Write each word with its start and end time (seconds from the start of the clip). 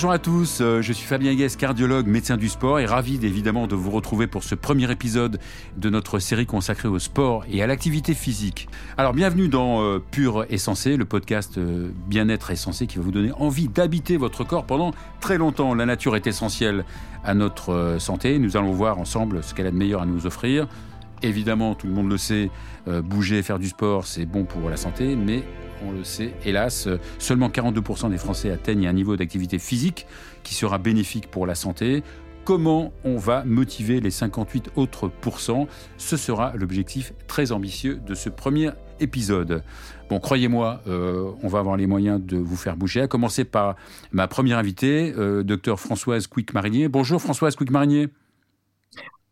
bonjour 0.00 0.12
à 0.12 0.18
tous, 0.18 0.62
euh, 0.62 0.80
je 0.80 0.94
suis 0.94 1.04
Fabien 1.04 1.34
Guès, 1.34 1.56
cardiologue, 1.56 2.06
médecin 2.06 2.38
du 2.38 2.48
sport 2.48 2.80
et 2.80 2.86
ravi 2.86 3.18
évidemment 3.22 3.66
de 3.66 3.74
vous 3.74 3.90
retrouver 3.90 4.26
pour 4.26 4.44
ce 4.44 4.54
premier 4.54 4.90
épisode 4.90 5.38
de 5.76 5.90
notre 5.90 6.18
série 6.20 6.46
consacrée 6.46 6.88
au 6.88 6.98
sport 6.98 7.44
et 7.52 7.62
à 7.62 7.66
l'activité 7.66 8.14
physique. 8.14 8.70
Alors 8.96 9.12
bienvenue 9.12 9.48
dans 9.48 9.82
euh, 9.82 9.98
Pur 9.98 10.46
et 10.48 10.56
Sensé, 10.56 10.96
le 10.96 11.04
podcast 11.04 11.58
euh, 11.58 11.90
Bien-être 12.06 12.50
et 12.50 12.56
Sensé 12.56 12.86
qui 12.86 12.96
va 12.96 13.02
vous 13.02 13.10
donner 13.10 13.30
envie 13.32 13.68
d'habiter 13.68 14.16
votre 14.16 14.42
corps 14.42 14.64
pendant 14.64 14.94
très 15.20 15.36
longtemps. 15.36 15.74
La 15.74 15.84
nature 15.84 16.16
est 16.16 16.26
essentielle 16.26 16.86
à 17.22 17.34
notre 17.34 17.96
santé, 17.98 18.38
nous 18.38 18.56
allons 18.56 18.72
voir 18.72 18.98
ensemble 18.98 19.42
ce 19.42 19.52
qu'elle 19.52 19.66
a 19.66 19.70
de 19.70 19.76
meilleur 19.76 20.00
à 20.00 20.06
nous 20.06 20.24
offrir. 20.24 20.66
Évidemment, 21.20 21.74
tout 21.74 21.86
le 21.86 21.92
monde 21.92 22.08
le 22.08 22.16
sait, 22.16 22.48
bouger, 22.86 23.42
faire 23.42 23.58
du 23.58 23.68
sport, 23.68 24.06
c'est 24.06 24.24
bon 24.24 24.44
pour 24.44 24.70
la 24.70 24.78
santé, 24.78 25.14
mais 25.14 25.44
on 25.86 25.92
le 25.92 26.04
sait, 26.04 26.32
hélas, 26.44 26.88
seulement 27.18 27.48
42% 27.48 28.10
des 28.10 28.18
Français 28.18 28.50
atteignent 28.50 28.86
un 28.86 28.92
niveau 28.92 29.16
d'activité 29.16 29.58
physique 29.58 30.06
qui 30.42 30.54
sera 30.54 30.78
bénéfique 30.78 31.30
pour 31.30 31.46
la 31.46 31.54
santé. 31.54 32.02
Comment 32.44 32.92
on 33.04 33.16
va 33.16 33.44
motiver 33.44 34.00
les 34.00 34.10
58 34.10 34.70
autres 34.76 35.08
pourcents 35.08 35.68
Ce 35.98 36.16
sera 36.16 36.52
l'objectif 36.56 37.12
très 37.26 37.52
ambitieux 37.52 38.00
de 38.06 38.14
ce 38.14 38.28
premier 38.28 38.70
épisode. 38.98 39.62
Bon, 40.08 40.18
croyez-moi, 40.20 40.80
euh, 40.88 41.30
on 41.42 41.48
va 41.48 41.60
avoir 41.60 41.76
les 41.76 41.86
moyens 41.86 42.20
de 42.20 42.36
vous 42.36 42.56
faire 42.56 42.76
bouger, 42.76 43.02
à 43.02 43.06
commencer 43.06 43.44
par 43.44 43.76
ma 44.10 44.26
première 44.26 44.58
invitée, 44.58 45.14
euh, 45.16 45.42
docteur 45.42 45.78
Françoise 45.78 46.26
Quick-Marinier. 46.26 46.88
Bonjour 46.88 47.20
Françoise 47.20 47.56
Quick-Marinier. 47.56 48.08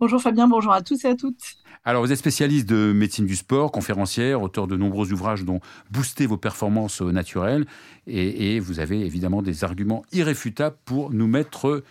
Bonjour 0.01 0.23
Fabien, 0.23 0.47
bonjour 0.47 0.73
à 0.73 0.80
tous 0.80 1.05
et 1.05 1.09
à 1.09 1.16
toutes. 1.16 1.57
Alors, 1.84 2.05
vous 2.05 2.12
êtes 2.12 2.19
spécialiste 2.19 2.69
de 2.69 2.93
médecine 2.93 3.27
du 3.27 3.34
sport, 3.34 3.73
conférencière, 3.73 4.42
auteur 4.42 4.69
de 4.69 4.77
nombreux 4.77 5.12
ouvrages 5.12 5.45
dont 5.45 5.59
Booster 5.91 6.27
vos 6.27 6.36
performances 6.36 7.00
naturelles. 7.00 7.67
Et, 8.06 8.61
vous 8.61 8.78
avez 8.78 9.00
évidemment 9.05 9.42
des 9.42 9.64
arguments 9.64 10.05
irréfutables 10.12 10.77
pour 10.84 11.12
nous 11.12 11.27
mettre 11.27 11.83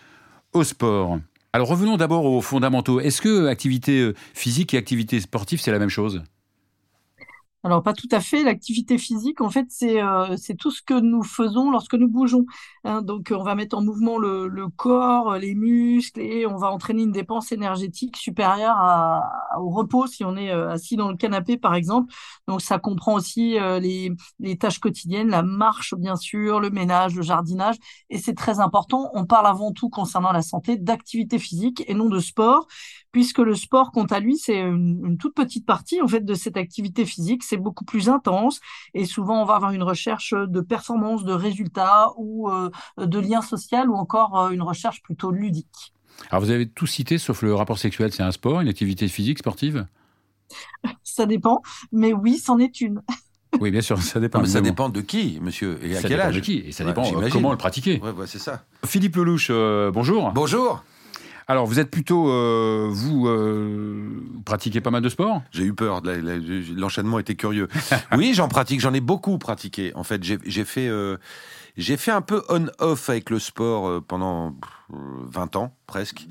au 0.54 0.64
sport. 0.64 1.20
Alors, 1.52 1.68
revenons 1.68 1.98
d'abord 1.98 2.24
aux 2.24 2.40
fondamentaux. 2.42 3.02
Est-ce 3.02 3.22
que 3.22 3.48
activité 3.48 4.14
physique 4.34 4.74
et 4.74 4.78
activité 4.78 5.20
sportive, 5.20 5.60
c'est 5.60 5.72
la 5.72 5.80
même 5.80 5.90
chose? 5.90 6.24
Alors, 7.64 7.82
pas 7.84 7.94
tout 7.94 8.08
à 8.12 8.20
fait. 8.20 8.44
L'activité 8.44 8.98
physique, 8.98 9.42
en 9.42 9.50
fait, 9.50 9.66
c'est 9.70 10.02
euh, 10.02 10.36
tout 10.60 10.72
ce 10.72 10.82
que 10.82 10.94
nous 10.94 11.24
faisons 11.24 11.72
lorsque 11.72 11.96
nous 11.96 12.08
bougeons. 12.08 12.46
Hein. 12.84 13.02
donc, 13.02 13.34
on 13.36 13.44
va 13.44 13.56
mettre 13.56 13.78
en 13.78 13.84
mouvement 13.84 14.20
le, 14.20 14.68
corps, 14.76 15.36
les 15.38 15.56
muscles, 15.56 16.22
et 16.22 16.46
on 16.46 16.56
va 16.56 16.72
entraîner 16.72 17.04
une 17.04 17.12
dépense 17.12 17.52
énergétique 17.52 18.16
supérieure 18.16 18.78
au 19.60 19.70
repos 19.70 20.08
si 20.08 20.24
on 20.24 20.38
est 20.38 20.52
euh, 20.52 20.70
assis 20.70 20.96
dans 20.96 21.10
le 21.10 21.18
canapé, 21.18 21.58
par 21.58 21.74
exemple. 21.76 22.14
Donc, 22.48 22.62
ça 22.62 22.78
comprend 22.80 23.16
aussi 23.16 23.60
euh, 23.60 23.80
les 23.80 24.58
tâches 24.58 24.80
quotidiennes, 24.80 25.30
la 25.30 25.42
marche, 25.42 25.96
bien 25.96 26.16
sûr, 26.16 26.60
le 26.60 26.70
ménage, 26.70 27.16
le 27.16 27.24
jardinage. 27.24 27.76
Et 28.10 28.20
c'est 28.20 28.36
très 28.36 28.60
important. 28.60 29.10
On 29.14 29.26
parle 29.26 29.48
avant 29.48 29.74
tout 29.74 29.90
concernant 29.90 30.32
la 30.32 30.44
santé 30.44 30.78
d'activité 30.78 31.40
physique 31.40 31.84
et 31.88 31.96
non 31.96 32.08
de 32.08 32.20
sport, 32.20 32.68
puisque 33.12 33.40
le 33.40 33.56
sport, 33.56 33.92
quant 33.92 34.06
à 34.06 34.20
lui, 34.20 34.38
c'est 34.38 34.60
une, 34.60 35.04
une 35.06 35.18
toute 35.18 35.34
petite 35.34 35.66
partie, 35.66 36.02
en 36.02 36.08
fait, 36.08 36.26
de 36.26 36.34
cette 36.34 36.58
activité 36.58 37.06
physique 37.06 37.44
c'est 37.44 37.58
beaucoup 37.58 37.86
plus 37.86 38.10
intense 38.10 38.60
et 38.94 39.06
souvent 39.06 39.42
on 39.42 39.46
va 39.46 39.56
avoir 39.56 39.72
une 39.72 39.84
recherche 39.84 40.34
de 40.34 40.62
performance, 40.62 41.24
de 41.24 41.34
résultats 41.34 42.10
ou 42.18 42.50
euh, 42.50 42.70
de 42.98 43.20
lien 43.20 43.42
social 43.42 43.90
ou 43.90 43.96
encore 43.96 44.40
euh, 44.40 44.50
une 44.52 44.62
recherche 44.62 45.02
plutôt 45.02 45.32
ludique. 45.32 45.94
Alors 46.30 46.44
vous 46.44 46.52
avez 46.52 46.68
tout 46.68 46.88
cité 46.88 47.18
sauf 47.18 47.42
le 47.42 47.54
rapport 47.54 47.78
sexuel, 47.78 48.12
c'est 48.12 48.24
un 48.24 48.32
sport, 48.32 48.62
une 48.62 48.68
activité 48.68 49.08
physique 49.08 49.40
sportive? 49.40 49.86
Ça 51.04 51.26
dépend, 51.26 51.62
mais 51.92 52.14
oui, 52.14 52.38
c'en 52.38 52.60
est 52.60 52.82
une. 52.82 53.02
Oui, 53.62 53.72
bien 53.72 53.82
sûr, 53.82 54.00
ça 54.02 54.20
dépend. 54.20 54.44
ça 54.46 54.60
dépend 54.60 54.90
de 54.90 55.00
qui, 55.00 55.40
monsieur, 55.42 55.80
et 55.82 55.96
à 55.96 56.02
ça 56.02 56.10
quel 56.10 56.20
âge? 56.20 56.36
de 56.36 56.42
qui, 56.42 56.58
et 56.60 56.74
ça 56.74 56.84
dépend 56.84 57.06
euh, 57.16 57.30
comment 57.32 57.50
le 57.52 57.58
pratiquer. 57.58 58.00
Ouais, 58.02 58.28
c'est 58.28 58.40
ça. 58.40 58.66
Philippe 58.86 59.16
Lelouch, 59.16 59.50
bonjour. 59.94 60.32
Bonjour. 60.34 60.84
Alors, 61.50 61.66
vous 61.66 61.80
êtes 61.80 61.90
plutôt, 61.90 62.30
euh, 62.30 62.90
vous, 62.92 63.28
euh, 63.28 64.22
pratiquez 64.44 64.82
pas 64.82 64.92
mal 64.92 65.02
de 65.02 65.08
sport? 65.08 65.42
J'ai 65.52 65.64
eu 65.64 65.74
peur, 65.74 66.02
l'enchaînement 66.76 67.20
était 67.20 67.36
curieux. 67.36 67.70
oui, 68.18 68.34
j'en 68.34 68.50
pratique, 68.50 68.82
j'en 68.82 68.94
ai 68.94 69.00
beaucoup 69.00 69.38
pratiqué. 69.38 69.94
En 69.96 70.04
fait, 70.04 70.22
j'ai 70.24 70.66
fait, 70.66 70.90
euh, 70.90 71.16
j'ai 71.78 71.96
fait 71.96 72.12
un 72.12 72.22
peu 72.22 72.44
on-off 72.50 73.10
avec 73.10 73.30
le 73.30 73.40
sport 73.40 74.04
pendant 74.04 74.56
20 74.90 75.56
ans 75.58 75.74
presque, 75.86 76.28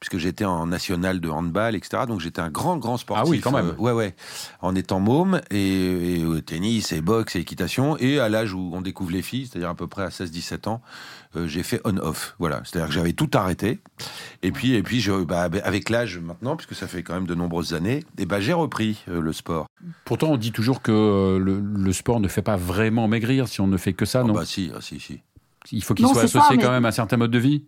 puisque 0.00 0.18
j'étais 0.18 0.44
en 0.44 0.66
national 0.66 1.20
de 1.20 1.28
handball, 1.28 1.74
etc. 1.74 2.04
Donc 2.06 2.20
j'étais 2.20 2.40
un 2.40 2.50
grand, 2.50 2.76
grand 2.76 2.96
sportif. 2.96 3.24
Ah 3.26 3.30
oui, 3.30 3.40
quand 3.40 3.52
même. 3.52 3.74
ouais, 3.78 3.92
ouais. 3.92 4.14
En 4.60 4.74
étant 4.74 5.00
môme, 5.00 5.40
et, 5.50 6.20
et, 6.20 6.42
tennis, 6.42 6.92
et 6.92 7.00
boxe, 7.00 7.36
et 7.36 7.40
équitation. 7.40 7.96
Et 7.98 8.18
à 8.18 8.28
l'âge 8.28 8.52
où 8.52 8.70
on 8.74 8.80
découvre 8.80 9.10
les 9.10 9.22
filles, 9.22 9.46
c'est-à-dire 9.46 9.70
à 9.70 9.74
peu 9.74 9.86
près 9.86 10.02
à 10.02 10.08
16-17 10.08 10.68
ans, 10.68 10.82
euh, 11.36 11.46
j'ai 11.46 11.62
fait 11.62 11.80
on-off. 11.84 12.34
Voilà, 12.38 12.62
c'est-à-dire 12.64 12.88
que 12.88 12.94
j'avais 12.94 13.12
tout 13.12 13.30
arrêté. 13.34 13.80
Et 14.42 14.52
puis, 14.52 14.74
et 14.74 14.82
puis 14.82 15.00
je, 15.00 15.12
bah, 15.24 15.48
avec 15.64 15.90
l'âge 15.90 16.18
maintenant, 16.18 16.56
puisque 16.56 16.74
ça 16.74 16.86
fait 16.86 17.02
quand 17.02 17.14
même 17.14 17.26
de 17.26 17.34
nombreuses 17.34 17.74
années, 17.74 18.04
et 18.18 18.26
bah, 18.26 18.40
j'ai 18.40 18.52
repris 18.52 19.02
euh, 19.08 19.20
le 19.20 19.32
sport. 19.32 19.66
Pourtant, 20.04 20.28
on 20.28 20.36
dit 20.36 20.52
toujours 20.52 20.82
que 20.82 20.92
euh, 20.92 21.38
le, 21.38 21.92
sport 21.92 22.20
ne 22.20 22.28
fait 22.28 22.42
pas 22.42 22.56
vraiment 22.56 23.08
maigrir 23.08 23.48
si 23.48 23.60
on 23.60 23.66
ne 23.66 23.76
fait 23.76 23.92
que 23.92 24.04
ça, 24.04 24.22
oh, 24.24 24.28
non 24.28 24.34
Bah 24.34 24.44
si, 24.44 24.70
ah, 24.74 24.80
si, 24.80 25.00
si. 25.00 25.20
Il 25.72 25.82
faut 25.82 25.94
qu'il 25.94 26.06
soit 26.06 26.22
associé 26.22 26.58
quand 26.58 26.70
même 26.70 26.84
à 26.84 26.88
un 26.88 26.92
certain 26.92 27.16
mode 27.16 27.30
de 27.30 27.38
vie. 27.38 27.64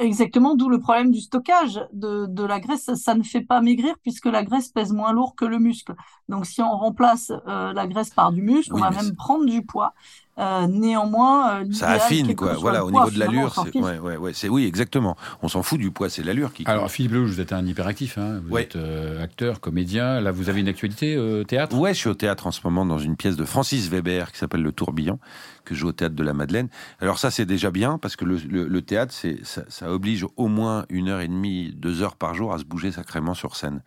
Exactement, 0.00 0.54
d'où 0.54 0.68
le 0.68 0.78
problème 0.78 1.10
du 1.10 1.20
stockage 1.20 1.80
de, 1.92 2.26
de, 2.26 2.44
la 2.44 2.60
graisse. 2.60 2.94
Ça 2.94 3.14
ne 3.14 3.22
fait 3.22 3.40
pas 3.40 3.60
maigrir 3.60 3.94
puisque 4.02 4.26
la 4.26 4.42
graisse 4.44 4.68
pèse 4.68 4.92
moins 4.92 5.12
lourd 5.12 5.34
que 5.34 5.44
le 5.44 5.58
muscle. 5.58 5.94
Donc 6.28 6.46
si 6.46 6.62
on 6.62 6.70
remplace 6.70 7.32
la 7.46 7.86
graisse 7.86 8.10
par 8.10 8.32
du 8.32 8.42
muscle, 8.42 8.72
on 8.74 8.78
va 8.78 8.90
même 8.90 9.14
prendre 9.16 9.44
du 9.44 9.62
poids. 9.64 9.92
Euh, 10.38 10.66
néanmoins, 10.66 11.60
euh, 11.60 11.64
ça 11.72 11.90
affine 11.90 12.34
quoi. 12.34 12.54
Voilà, 12.54 12.86
au 12.86 12.90
niveau 12.90 13.10
de 13.10 13.18
l'allure, 13.18 13.54
c'est 13.54 13.78
ouais, 13.78 13.98
ouais, 13.98 14.16
ouais, 14.16 14.32
c'est 14.32 14.48
oui, 14.48 14.64
exactement. 14.64 15.14
On 15.42 15.48
s'en 15.48 15.62
fout 15.62 15.78
du 15.78 15.90
poids, 15.90 16.08
c'est 16.08 16.22
l'allure 16.22 16.54
qui. 16.54 16.64
Alors 16.66 16.90
Philippe 16.90 17.12
Lelouch, 17.12 17.32
vous 17.32 17.40
êtes 17.40 17.52
un 17.52 17.66
hyperactif, 17.66 18.16
hein. 18.16 18.40
vous 18.48 18.56
êtes 18.56 18.76
euh, 18.76 19.22
acteur, 19.22 19.60
comédien. 19.60 20.20
Là, 20.20 20.32
vous 20.32 20.48
avez 20.48 20.60
une 20.60 20.68
actualité 20.68 21.18
théâtre? 21.46 21.76
Ouais, 21.76 21.92
je 21.92 21.98
suis 21.98 22.08
au 22.08 22.14
théâtre 22.14 22.46
en 22.46 22.50
ce 22.50 22.60
moment 22.64 22.86
dans 22.86 22.98
une 22.98 23.16
pièce 23.16 23.36
de 23.36 23.44
Francis 23.44 23.88
Weber 23.90 24.32
qui 24.32 24.38
s'appelle 24.38 24.62
Le 24.62 24.72
Tourbillon, 24.72 25.18
que 25.64 25.74
je 25.74 25.80
joue 25.80 25.88
au 25.88 25.92
théâtre 25.92 26.14
de 26.14 26.22
la 26.22 26.32
Madeleine. 26.32 26.68
Alors 27.00 27.18
ça, 27.18 27.30
c'est 27.30 27.46
déjà 27.46 27.70
bien 27.70 27.98
parce 27.98 28.16
que 28.16 28.24
le, 28.24 28.36
le, 28.36 28.82
théâtre, 28.82 29.12
c'est 29.12 29.44
ça, 29.44 29.62
ça, 29.68 29.90
oblige 29.90 30.26
au 30.36 30.48
moins 30.48 30.86
une 30.88 31.08
heure 31.08 31.20
et 31.20 31.28
demie, 31.28 31.72
deux 31.74 32.02
heures 32.02 32.16
par 32.16 32.34
jour 32.34 32.52
à 32.52 32.58
se 32.58 32.64
bouger 32.64 32.92
sacrément 32.92 33.34
sur 33.34 33.56
scène. 33.56 33.82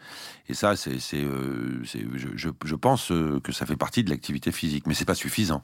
Et 0.47 0.53
ça, 0.53 0.75
c'est, 0.75 0.99
je, 0.99 1.79
je, 2.35 2.49
je, 2.63 2.75
pense 2.75 3.11
que 3.43 3.51
ça 3.51 3.65
fait 3.65 3.75
partie 3.75 4.03
de 4.03 4.09
l'activité 4.09 4.51
physique, 4.51 4.87
mais 4.87 4.93
c'est 4.93 5.05
pas 5.05 5.15
suffisant. 5.15 5.63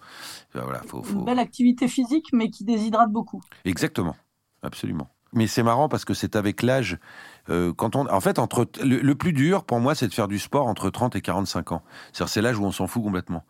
Voilà, 0.54 0.82
faut, 0.88 1.04
faut... 1.04 1.20
Une 1.20 1.26
belle 1.26 1.40
activité 1.40 1.88
physique, 1.88 2.28
mais 2.34 2.50
qui 2.50 2.64
déshydrate 2.64 3.12
beaucoup. 3.12 3.42
Exactement, 3.66 4.16
absolument. 4.64 5.10
Mais 5.34 5.48
c'est 5.48 5.64
marrant 5.64 5.88
parce 5.88 6.04
que 6.04 6.14
c'est 6.14 6.36
avec 6.36 6.62
l'âge. 6.62 6.98
Euh, 7.50 7.74
quand 7.74 7.96
on, 7.96 8.08
en 8.12 8.20
fait, 8.20 8.38
entre 8.38 8.68
le, 8.84 9.14
plus 9.14 9.34
dur 9.34 9.64
pour 9.64 9.80
moi, 9.80 9.96
c'est 9.96 10.08
de 10.08 10.14
faire 10.14 10.28
du 10.28 10.40
sport 10.40 10.68
entre 10.68 10.90
30 10.90 11.16
et 11.16 11.22
45 11.22 11.72
ans. 11.72 11.84
C'est 12.12 12.42
l'âge 12.42 12.58
où 12.60 12.66
on 12.66 12.72
s'en 12.72 12.88
fout 12.88 13.02
complètement. 13.02 13.44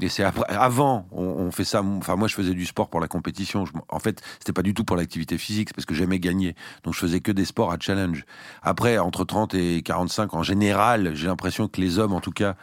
Et 0.00 0.08
c'est 0.08 0.24
avant, 0.48 1.06
on, 1.12 1.50
fait 1.50 1.64
ça. 1.64 1.82
Enfin, 1.82 2.16
moi, 2.16 2.28
je 2.28 2.34
faisais 2.34 2.54
du 2.54 2.66
sport 2.66 2.88
pour 2.88 3.00
la 3.00 3.08
compétition. 3.08 3.64
en 3.88 3.98
fait, 3.98 4.22
c'était 4.38 4.52
pas 4.52 4.62
du 4.62 4.74
tout 4.74 4.84
pour 4.84 4.96
l'activité 4.96 5.38
physique, 5.38 5.72
parce 5.72 5.86
que 5.86 5.94
j'aimais 5.94 6.18
gagner. 6.18 6.54
Donc, 6.82 6.94
je 6.94 6.98
faisais 6.98 7.20
que 7.20 7.32
des 7.32 7.44
sports 7.44 7.72
à 7.72 7.76
challenge. 7.78 8.24
Après, 8.62 8.98
entre 8.98 9.24
30 9.24 9.54
et 9.54 9.82
45, 9.82 10.34
en 10.34 10.42
général, 10.42 11.14
j'ai 11.14 11.26
l'impression 11.26 11.68
que 11.68 11.80
les 11.80 11.98
hommes, 11.98 12.12
en 12.12 12.20
tout 12.20 12.32
cas, 12.32 12.56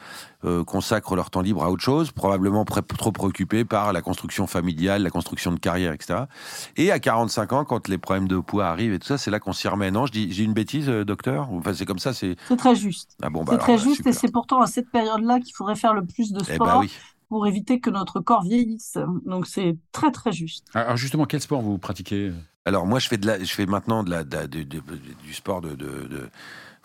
euh, 0.46 0.64
consacrent 0.64 1.16
leur 1.16 1.30
temps 1.30 1.42
libre 1.42 1.64
à 1.64 1.72
autre 1.72 1.84
chose, 1.84 2.12
probablement 2.12 2.66
trop 2.66 3.12
préoccupés 3.12 3.66
par 3.66 3.94
la 3.94 4.02
construction 4.02 4.48
familiale, 4.48 5.04
la 5.04 5.10
construction 5.10 5.52
de 5.52 5.60
carrière, 5.60 5.94
etc. 5.94 6.24
Et 6.78 6.92
à 6.92 7.00
45 7.00 7.54
ans, 7.54 7.66
quand 7.66 7.88
les 7.88 7.98
problèmes 7.98 8.28
de 8.28 8.38
poids 8.40 8.66
arrivent 8.68 8.94
et 8.94 9.00
tout 9.00 9.08
ça, 9.08 9.18
c'est 9.18 9.32
là 9.32 9.40
qu'on 9.40 9.54
s'y 9.54 9.68
remet. 9.68 9.92
Non, 9.92 10.06
je 10.06 10.12
dis, 10.12 10.32
j'ai 10.32 10.44
une 10.44 10.54
bêtise, 10.54 10.90
euh, 10.90 11.06
docteur? 11.06 11.52
Enfin, 11.52 11.74
c'est 11.74 11.86
comme 11.86 12.00
ça, 12.00 12.14
c'est. 12.14 12.36
C'est 12.48 12.58
très 12.58 12.76
juste. 12.76 13.18
Ah 13.22 13.30
bon, 13.30 13.44
bah 13.44 13.54
c'est 13.54 13.60
très 13.60 13.78
juste, 13.78 14.06
et 14.08 14.14
c'est 14.14 14.32
pourtant 14.32 14.62
à 14.62 14.68
cette 14.68 14.90
période-là 14.92 15.40
qu'il 15.40 15.56
faudrait 15.56 15.76
faire 15.76 15.94
le 15.94 16.06
plus 16.06 16.32
de 16.32 16.42
eh 16.50 16.58
bah 16.58 16.66
sport. 16.66 16.80
oui 16.80 16.92
pour 17.30 17.48
éviter 17.48 17.80
que 17.80 17.90
notre 17.90 18.20
corps 18.20 18.44
vieillisse. 18.44 18.98
Donc 19.26 19.48
c'est 19.48 19.78
très 19.94 20.12
très 20.12 20.34
juste. 20.34 20.68
Alors 20.74 20.98
justement, 20.98 21.24
quel 21.24 21.40
sport 21.40 21.62
vous 21.62 21.78
pratiquez? 21.78 22.34
Alors 22.66 22.86
moi, 22.86 23.00
je 23.00 23.08
fais 23.08 23.18
de 23.18 23.26
la, 23.26 23.42
je 23.42 23.54
fais 23.54 23.66
maintenant 23.66 24.04
de 24.04 24.12
la, 24.12 24.24
du 24.24 25.34
sport 25.34 25.62
de, 25.62 25.74
de, 25.74 26.30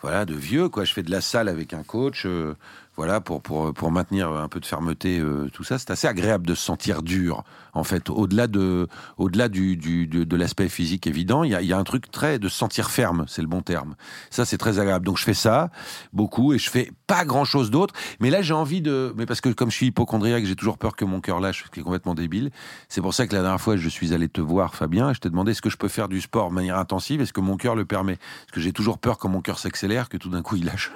voilà, 0.01 0.25
de 0.25 0.33
vieux 0.33 0.69
quoi. 0.69 0.85
Je 0.85 0.93
fais 0.93 1.03
de 1.03 1.11
la 1.11 1.21
salle 1.21 1.49
avec 1.49 1.73
un 1.73 1.83
coach. 1.83 2.25
Euh, 2.25 2.55
voilà, 2.97 3.21
pour, 3.21 3.43
pour, 3.43 3.75
pour 3.75 3.91
maintenir 3.91 4.31
un 4.31 4.47
peu 4.47 4.59
de 4.59 4.65
fermeté, 4.65 5.19
euh, 5.19 5.49
tout 5.53 5.63
ça. 5.63 5.77
C'est 5.77 5.91
assez 5.91 6.07
agréable 6.07 6.47
de 6.47 6.55
se 6.55 6.63
sentir 6.63 7.03
dur, 7.03 7.43
en 7.73 7.83
fait. 7.83 8.09
Au-delà 8.09 8.47
de, 8.47 8.87
au-delà 9.19 9.49
du, 9.49 9.77
du, 9.77 10.07
de, 10.07 10.35
l'aspect 10.35 10.67
physique 10.67 11.05
évident, 11.05 11.43
il 11.43 11.51
y 11.51 11.73
a, 11.73 11.77
un 11.77 11.83
truc 11.83 12.09
très 12.09 12.39
de 12.39 12.49
se 12.49 12.57
sentir 12.57 12.89
ferme, 12.89 13.25
c'est 13.27 13.43
le 13.43 13.47
bon 13.47 13.61
terme. 13.61 13.95
Ça, 14.31 14.45
c'est 14.45 14.57
très 14.57 14.79
agréable. 14.79 15.05
Donc, 15.05 15.19
je 15.19 15.23
fais 15.23 15.35
ça 15.35 15.69
beaucoup 16.11 16.53
et 16.53 16.57
je 16.57 16.71
fais 16.71 16.91
pas 17.05 17.23
grand-chose 17.23 17.69
d'autre. 17.69 17.93
Mais 18.19 18.31
là, 18.31 18.41
j'ai 18.41 18.55
envie 18.55 18.81
de, 18.81 19.13
mais 19.15 19.27
parce 19.27 19.41
que 19.41 19.49
comme 19.49 19.69
je 19.69 19.75
suis 19.75 19.85
hypochondriaque, 19.87 20.45
j'ai 20.45 20.55
toujours 20.55 20.79
peur 20.79 20.95
que 20.95 21.05
mon 21.05 21.21
cœur 21.21 21.39
lâche, 21.39 21.65
ce 21.65 21.69
qui 21.69 21.81
est 21.81 21.83
complètement 21.83 22.15
débile. 22.15 22.49
C'est 22.89 23.01
pour 23.01 23.13
ça 23.13 23.27
que 23.27 23.35
la 23.35 23.41
dernière 23.41 23.61
fois, 23.61 23.77
je 23.77 23.89
suis 23.89 24.15
allé 24.15 24.27
te 24.27 24.41
voir, 24.41 24.73
Fabien, 24.73 25.13
je 25.13 25.19
t'ai 25.19 25.29
demandé 25.29 25.51
est-ce 25.51 25.61
que 25.61 25.69
je 25.69 25.77
peux 25.77 25.87
faire 25.87 26.09
du 26.09 26.19
sport 26.19 26.49
de 26.49 26.55
manière 26.55 26.79
intensive, 26.79 27.21
est-ce 27.21 27.33
que 27.33 27.41
mon 27.41 27.57
cœur 27.57 27.75
le 27.75 27.85
permet? 27.85 28.15
Parce 28.15 28.53
que 28.53 28.61
j'ai 28.61 28.73
toujours 28.73 28.97
peur 28.97 29.19
quand 29.19 29.29
mon 29.29 29.41
cœur 29.41 29.59
s'accélère 29.59 29.86
accélère 29.87 30.09
que 30.09 30.17
tout 30.17 30.29
d'un 30.29 30.41
coup 30.41 30.57
il 30.57 30.65
lâche. 30.65 30.91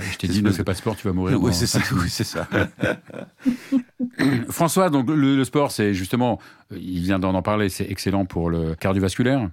je 0.00 0.18
t'ai 0.18 0.28
dit, 0.28 0.42
ne 0.42 0.50
fais 0.50 0.64
pas 0.64 0.72
de 0.72 0.78
sport, 0.78 0.96
tu 0.96 1.06
vas 1.06 1.14
mourir. 1.14 1.42
Oui, 1.42 1.54
c'est 1.54 1.66
ça. 1.66 1.80
Oui, 1.92 2.08
c'est 2.08 2.24
ça. 2.24 2.46
François, 4.48 4.90
donc 4.90 5.08
le, 5.08 5.44
sport, 5.44 5.70
c'est 5.70 5.94
justement, 5.94 6.38
il 6.70 7.00
vient 7.00 7.18
d'en 7.18 7.40
parler, 7.42 7.68
c'est 7.68 7.90
excellent 7.90 8.26
pour 8.26 8.50
le 8.50 8.74
cardiovasculaire. 8.74 9.48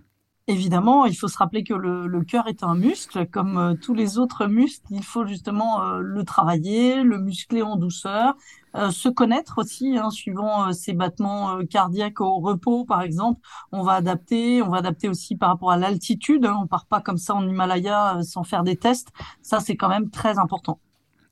Évidemment, 0.47 1.05
il 1.05 1.15
faut 1.15 1.27
se 1.27 1.38
rappeler 1.38 1.63
que 1.63 1.73
le, 1.73 2.23
cœur 2.23 2.47
est 2.47 2.63
un 2.63 2.75
muscle, 2.75 3.25
comme 3.27 3.57
euh, 3.57 3.73
tous 3.75 3.93
les 3.93 4.17
autres 4.17 4.47
muscles. 4.47 4.85
Il 4.89 5.03
faut 5.03 5.25
justement 5.25 5.83
euh, 5.83 5.99
le 5.99 6.23
travailler, 6.23 7.03
le 7.03 7.19
muscler 7.19 7.61
en 7.61 7.77
douceur, 7.77 8.33
euh, 8.33 8.35
se 8.73 9.09
connaître 9.09 9.57
aussi, 9.57 9.97
hein, 9.97 10.09
suivant 10.09 10.71
ses 10.73 10.94
battements 10.94 11.59
cardiaques 11.65 12.21
au 12.21 12.39
repos, 12.39 12.85
par 12.85 13.01
exemple. 13.01 13.41
On 13.71 13.83
va 13.83 13.94
adapter, 13.94 14.62
on 14.62 14.69
va 14.69 14.77
adapter 14.77 15.09
aussi 15.09 15.35
par 15.35 15.50
rapport 15.50 15.71
à 15.71 15.77
l'altitude. 15.77 16.45
Hein. 16.45 16.57
On 16.62 16.68
part 16.68 16.85
pas 16.85 17.01
comme 17.01 17.18
ça 17.18 17.35
en 17.35 17.47
Himalaya 17.47 18.19
sans 18.23 18.44
faire 18.44 18.63
des 18.63 18.77
tests. 18.77 19.09
Ça, 19.41 19.59
c'est 19.59 19.75
quand 19.75 19.89
même 19.89 20.09
très 20.09 20.39
important. 20.39 20.79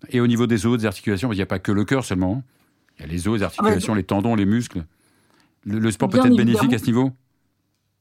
Et 0.09 0.21
au 0.21 0.27
niveau 0.27 0.47
des 0.47 0.65
os, 0.65 0.79
des 0.79 0.85
articulations, 0.85 1.31
il 1.31 1.35
n'y 1.35 1.41
a 1.41 1.45
pas 1.45 1.59
que 1.59 1.71
le 1.71 1.85
cœur 1.85 2.05
seulement. 2.05 2.37
Hein. 2.37 2.43
Il 2.97 3.01
y 3.01 3.05
a 3.05 3.07
les 3.07 3.27
os, 3.27 3.37
les 3.39 3.43
articulations, 3.43 3.93
les 3.93 4.03
tendons, 4.03 4.35
les 4.35 4.45
muscles. 4.45 4.85
Le, 5.65 5.91
sport 5.91 6.09
peut 6.09 6.19
être 6.19 6.35
bénéfique 6.35 6.73
à 6.73 6.79
ce 6.79 6.85
niveau? 6.85 7.11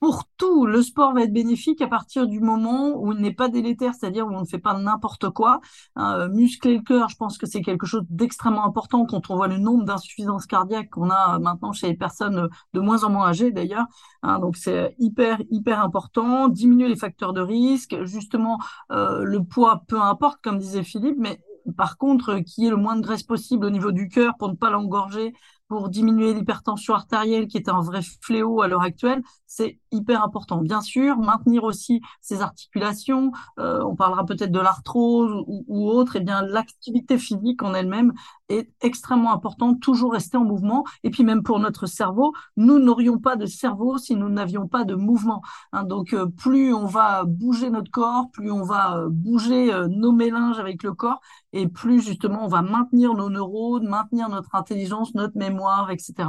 Pour 0.00 0.24
tout, 0.36 0.66
le 0.66 0.82
sport 0.82 1.12
va 1.12 1.22
être 1.22 1.32
bénéfique 1.32 1.80
à 1.82 1.88
partir 1.88 2.26
du 2.26 2.40
moment 2.40 2.94
où 2.96 3.12
il 3.12 3.20
n'est 3.20 3.32
pas 3.32 3.48
délétère, 3.48 3.94
c'est-à-dire 3.94 4.26
où 4.26 4.30
on 4.30 4.40
ne 4.40 4.46
fait 4.46 4.58
pas 4.58 4.74
n'importe 4.78 5.30
quoi. 5.30 5.60
Euh, 5.98 6.28
muscler 6.28 6.76
le 6.76 6.82
cœur, 6.82 7.08
je 7.08 7.16
pense 7.16 7.36
que 7.36 7.46
c'est 7.46 7.62
quelque 7.62 7.86
chose 7.86 8.04
d'extrêmement 8.08 8.64
important 8.64 9.06
quand 9.06 9.30
on 9.30 9.36
voit 9.36 9.48
le 9.48 9.58
nombre 9.58 9.84
d'insuffisances 9.84 10.46
cardiaques 10.46 10.90
qu'on 10.90 11.10
a 11.10 11.38
maintenant 11.40 11.72
chez 11.72 11.88
les 11.88 11.96
personnes 11.96 12.48
de 12.74 12.80
moins 12.80 13.02
en 13.02 13.10
moins 13.10 13.26
âgées 13.26 13.50
d'ailleurs. 13.50 13.86
Hein, 14.22 14.38
donc 14.38 14.56
c'est 14.56 14.94
hyper 14.98 15.40
hyper 15.50 15.80
important. 15.80 16.48
Diminuer 16.48 16.88
les 16.88 16.96
facteurs 16.96 17.32
de 17.32 17.40
risque, 17.40 17.96
justement 18.04 18.58
euh, 18.92 19.24
le 19.24 19.42
poids, 19.42 19.82
peu 19.88 20.00
importe, 20.00 20.40
comme 20.42 20.58
disait 20.58 20.84
Philippe, 20.84 21.16
mais 21.18 21.40
par 21.76 21.98
contre, 21.98 22.38
qui 22.38 22.66
est 22.66 22.70
le 22.70 22.76
moins 22.76 22.96
de 22.96 23.02
graisse 23.02 23.22
possible 23.22 23.66
au 23.66 23.70
niveau 23.70 23.92
du 23.92 24.08
cœur 24.08 24.34
pour 24.38 24.48
ne 24.48 24.54
pas 24.54 24.70
l'engorger, 24.70 25.34
pour 25.68 25.90
diminuer 25.90 26.32
l'hypertension 26.32 26.94
artérielle 26.94 27.46
qui 27.46 27.58
est 27.58 27.68
un 27.68 27.80
vrai 27.80 28.00
fléau 28.22 28.62
à 28.62 28.68
l'heure 28.68 28.82
actuelle, 28.82 29.22
c'est 29.48 29.80
hyper 29.90 30.22
important. 30.22 30.60
Bien 30.60 30.82
sûr, 30.82 31.16
maintenir 31.16 31.64
aussi 31.64 32.02
ses 32.20 32.42
articulations, 32.42 33.32
euh, 33.58 33.82
on 33.82 33.96
parlera 33.96 34.24
peut-être 34.26 34.52
de 34.52 34.60
l'arthrose 34.60 35.42
ou, 35.46 35.88
autre, 35.88 36.16
et 36.16 36.18
eh 36.20 36.22
bien 36.22 36.42
l'activité 36.42 37.18
physique 37.18 37.62
en 37.62 37.72
elle-même 37.72 38.12
est 38.50 38.70
extrêmement 38.82 39.32
importante, 39.32 39.80
toujours 39.80 40.12
rester 40.12 40.36
en 40.36 40.44
mouvement. 40.44 40.84
Et 41.02 41.10
puis 41.10 41.24
même 41.24 41.42
pour 41.42 41.58
notre 41.60 41.86
cerveau, 41.86 42.34
nous 42.56 42.78
n'aurions 42.78 43.18
pas 43.18 43.36
de 43.36 43.46
cerveau 43.46 43.96
si 43.96 44.14
nous 44.14 44.28
n'avions 44.28 44.68
pas 44.68 44.84
de 44.84 44.94
mouvement. 44.94 45.42
Hein. 45.72 45.84
donc 45.84 46.12
euh, 46.12 46.26
plus 46.26 46.74
on 46.74 46.84
va 46.84 47.24
bouger 47.24 47.70
notre 47.70 47.90
corps, 47.90 48.30
plus 48.30 48.50
on 48.50 48.62
va 48.62 48.98
euh, 48.98 49.08
bouger 49.10 49.72
nos 49.88 50.12
mélanges 50.12 50.58
avec 50.58 50.82
le 50.82 50.92
corps, 50.92 51.20
et 51.54 51.68
plus 51.68 52.02
justement 52.02 52.44
on 52.44 52.48
va 52.48 52.60
maintenir 52.60 53.14
nos 53.14 53.30
neurones, 53.30 53.88
maintenir 53.88 54.28
notre 54.28 54.54
intelligence, 54.54 55.14
notre 55.14 55.38
mémoire, 55.38 55.90
etc. 55.90 56.28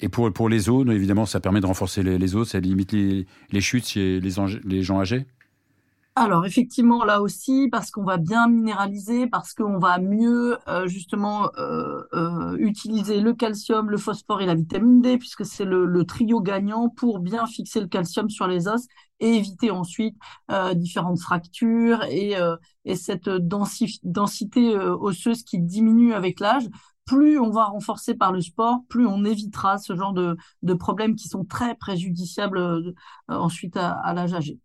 Et 0.00 0.08
pour, 0.08 0.32
pour 0.32 0.48
les 0.48 0.68
os, 0.68 0.86
évidemment, 0.88 1.26
ça 1.26 1.40
permet 1.40 1.60
de 1.60 1.66
renforcer 1.66 2.02
les, 2.02 2.36
os, 2.36 2.50
ça 2.50 2.60
limite 2.60 2.92
les, 2.92 3.26
les 3.50 3.60
chutes 3.60 3.86
chez 3.86 4.20
les, 4.20 4.32
les 4.64 4.82
gens 4.82 5.00
âgés. 5.00 5.26
Alors 6.16 6.46
effectivement 6.46 7.04
là 7.04 7.20
aussi 7.20 7.68
parce 7.72 7.90
qu'on 7.90 8.04
va 8.04 8.18
bien 8.18 8.46
minéraliser, 8.46 9.26
parce 9.26 9.52
qu'on 9.52 9.78
va 9.78 9.98
mieux 9.98 10.58
euh, 10.68 10.86
justement 10.86 11.50
euh, 11.58 12.04
euh, 12.14 12.56
utiliser 12.58 13.20
le 13.20 13.34
calcium, 13.34 13.90
le 13.90 13.98
phosphore 13.98 14.40
et 14.40 14.46
la 14.46 14.54
vitamine 14.54 15.00
D 15.00 15.18
puisque 15.18 15.44
c'est 15.44 15.64
le, 15.64 15.86
le, 15.86 16.04
trio 16.04 16.40
gagnant 16.40 16.88
pour 16.88 17.18
bien 17.18 17.46
fixer 17.46 17.80
le 17.80 17.88
calcium 17.88 18.30
sur 18.30 18.46
les 18.46 18.68
os 18.68 18.86
et 19.18 19.38
éviter 19.38 19.72
ensuite 19.72 20.16
différentes 20.74 21.20
fractures 21.20 22.02
et, 22.04 22.34
et 22.84 22.96
cette 22.96 23.28
densité 23.28 24.76
osseuse 24.76 25.44
qui 25.44 25.60
diminue 25.60 26.12
avec 26.12 26.40
l'âge 26.40 26.68
plus 27.06 27.38
on 27.38 27.50
va 27.50 27.64
renforcer 27.64 28.14
par 28.14 28.32
le 28.32 28.40
sport, 28.40 28.80
plus 28.88 29.06
on 29.06 29.24
évitera 29.24 29.78
ce 29.78 29.94
genre 29.94 30.12
de, 30.12 30.36
problèmes 30.74 31.14
qui 31.14 31.28
sont 31.28 31.44
très 31.44 31.74
préjudiciables 31.74 32.58
euh, 32.58 32.92
ensuite 33.28 33.76
à, 33.76 34.12
l'âge 34.14 34.34
âgé. 34.34 34.58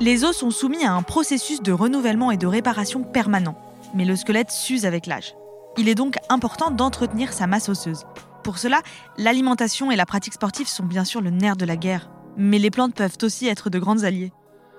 Les 0.00 0.24
os 0.24 0.36
sont 0.36 0.50
soumis 0.50 0.84
à 0.84 0.92
un 0.92 1.02
processus 1.02 1.62
de 1.62 1.72
renouvellement 1.72 2.30
et 2.30 2.36
de 2.36 2.46
réparation 2.46 3.04
permanent, 3.04 3.56
mais 3.94 4.04
le 4.04 4.16
squelette 4.16 4.50
s'use 4.50 4.84
avec 4.84 5.06
l'âge. 5.06 5.34
Il 5.78 5.88
est 5.88 5.94
donc 5.94 6.16
important 6.28 6.70
d'entretenir 6.70 7.32
sa 7.32 7.46
masse 7.46 7.68
osseuse. 7.68 8.04
Pour 8.42 8.58
cela, 8.58 8.82
l'alimentation 9.16 9.90
et 9.90 9.96
la 9.96 10.06
pratique 10.06 10.34
sportive 10.34 10.66
sont 10.66 10.84
bien 10.84 11.04
sûr 11.04 11.20
le 11.20 11.30
nerf 11.30 11.56
de 11.56 11.64
la 11.64 11.76
guerre, 11.76 12.10
mais 12.36 12.58
les 12.58 12.70
plantes 12.70 12.94
peuvent 12.94 13.18
aussi 13.22 13.46
être 13.46 13.70
de 13.70 13.78
grandes 13.78 14.04
alliées. 14.04 14.32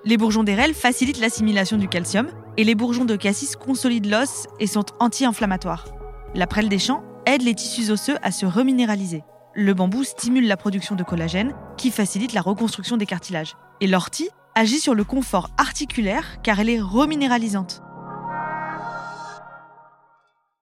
Les 0.04 0.18
bourgeons 0.18 0.44
d'érel 0.44 0.74
facilitent 0.74 1.20
l'assimilation 1.20 1.78
du 1.78 1.88
calcium 1.88 2.28
et 2.56 2.64
les 2.64 2.74
bourgeons 2.74 3.04
de 3.04 3.16
cassis 3.16 3.56
consolident 3.56 4.10
l'os 4.10 4.46
et 4.60 4.66
sont 4.66 4.86
anti-inflammatoires. 5.00 5.86
La 6.34 6.46
prêle 6.46 6.68
des 6.68 6.78
champs 6.78 7.02
aide 7.26 7.42
les 7.42 7.54
tissus 7.54 7.90
osseux 7.90 8.16
à 8.22 8.30
se 8.30 8.46
reminéraliser. 8.46 9.22
Le 9.54 9.74
bambou 9.74 10.04
stimule 10.04 10.46
la 10.46 10.56
production 10.56 10.94
de 10.94 11.04
collagène 11.04 11.54
qui 11.76 11.90
facilite 11.90 12.32
la 12.32 12.40
reconstruction 12.40 12.96
des 12.96 13.06
cartilages. 13.06 13.56
Et 13.80 13.86
l'ortie 13.86 14.28
agit 14.54 14.80
sur 14.80 14.94
le 14.94 15.04
confort 15.04 15.50
articulaire 15.58 16.42
car 16.42 16.60
elle 16.60 16.70
est 16.70 16.80
reminéralisante. 16.80 17.82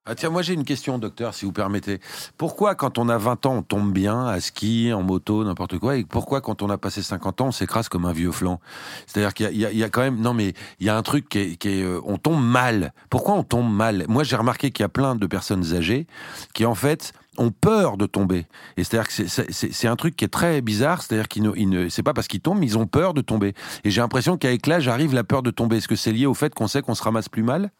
Ah 0.04 0.16
tiens, 0.16 0.30
moi 0.30 0.42
j'ai 0.42 0.54
une 0.54 0.64
question, 0.64 0.98
docteur, 0.98 1.32
si 1.32 1.44
vous 1.44 1.52
permettez. 1.52 2.00
Pourquoi 2.36 2.74
quand 2.74 2.98
on 2.98 3.08
a 3.08 3.18
20 3.18 3.46
ans, 3.46 3.54
on 3.58 3.62
tombe 3.62 3.92
bien 3.92 4.26
à 4.26 4.40
ski, 4.40 4.92
en 4.92 5.04
moto, 5.04 5.44
n'importe 5.44 5.78
quoi, 5.78 5.96
et 5.96 6.02
pourquoi 6.02 6.40
quand 6.40 6.60
on 6.60 6.70
a 6.70 6.76
passé 6.76 7.02
50 7.02 7.40
ans, 7.40 7.46
on 7.46 7.52
s'écrase 7.52 7.88
comme 7.88 8.04
un 8.04 8.12
vieux 8.12 8.32
flanc 8.32 8.58
C'est-à-dire 9.06 9.32
qu'il 9.32 9.52
y, 9.52 9.60
y, 9.60 9.84
a 9.84 9.88
quand 9.90 10.00
même... 10.00 10.18
Non 10.18 10.34
mais 10.34 10.54
il 10.80 10.86
y 10.86 10.90
a 10.90 10.96
un 10.96 11.02
truc 11.02 11.28
qui 11.28 11.38
est... 11.38 11.56
Qui 11.56 11.68
est 11.68 11.82
euh, 11.84 12.00
on 12.04 12.18
tombe 12.18 12.44
mal. 12.44 12.92
Pourquoi 13.10 13.34
on 13.34 13.44
tombe 13.44 13.72
mal? 13.72 14.04
Moi 14.08 14.24
j'ai 14.24 14.34
remarqué 14.34 14.72
qu'il 14.72 14.82
y 14.82 14.86
a 14.86 14.88
plein 14.88 15.14
de 15.14 15.26
personnes 15.28 15.72
âgées 15.72 16.08
qui 16.52 16.66
en 16.66 16.74
fait 16.74 17.12
ont 17.38 17.52
peur 17.52 17.96
de 17.96 18.06
tomber. 18.06 18.46
Et 18.76 18.82
c'est-à-dire 18.82 19.06
que 19.06 19.52
c'est 19.52 19.86
un 19.86 19.96
truc 19.96 20.16
qui 20.16 20.24
est 20.24 20.28
très 20.28 20.62
bizarre, 20.62 21.02
c'est-à-dire 21.02 21.28
qu'ils 21.28 21.44
ne, 21.44 21.88
c'est 21.88 22.02
pas 22.02 22.12
parce 22.12 22.26
qu'ils 22.26 22.40
tombent, 22.40 22.64
ils 22.64 22.76
ont 22.76 22.88
peur 22.88 23.14
de 23.14 23.20
tomber. 23.20 23.54
Et 23.84 23.90
j'ai 23.92 24.00
l'impression 24.00 24.36
qu'avec 24.36 24.66
l'âge 24.66 24.88
arrive 24.88 25.14
la 25.14 25.22
peur 25.22 25.44
de 25.44 25.52
tomber. 25.52 25.76
Est-ce 25.76 25.86
que 25.86 25.94
c'est 25.94 26.12
lié 26.12 26.26
au 26.26 26.34
fait 26.34 26.52
qu'on 26.52 26.66
sait 26.66 26.82
qu'on 26.82 26.96
se 26.96 27.04
ramasse 27.04 27.28
plus 27.28 27.44
mal? 27.44 27.70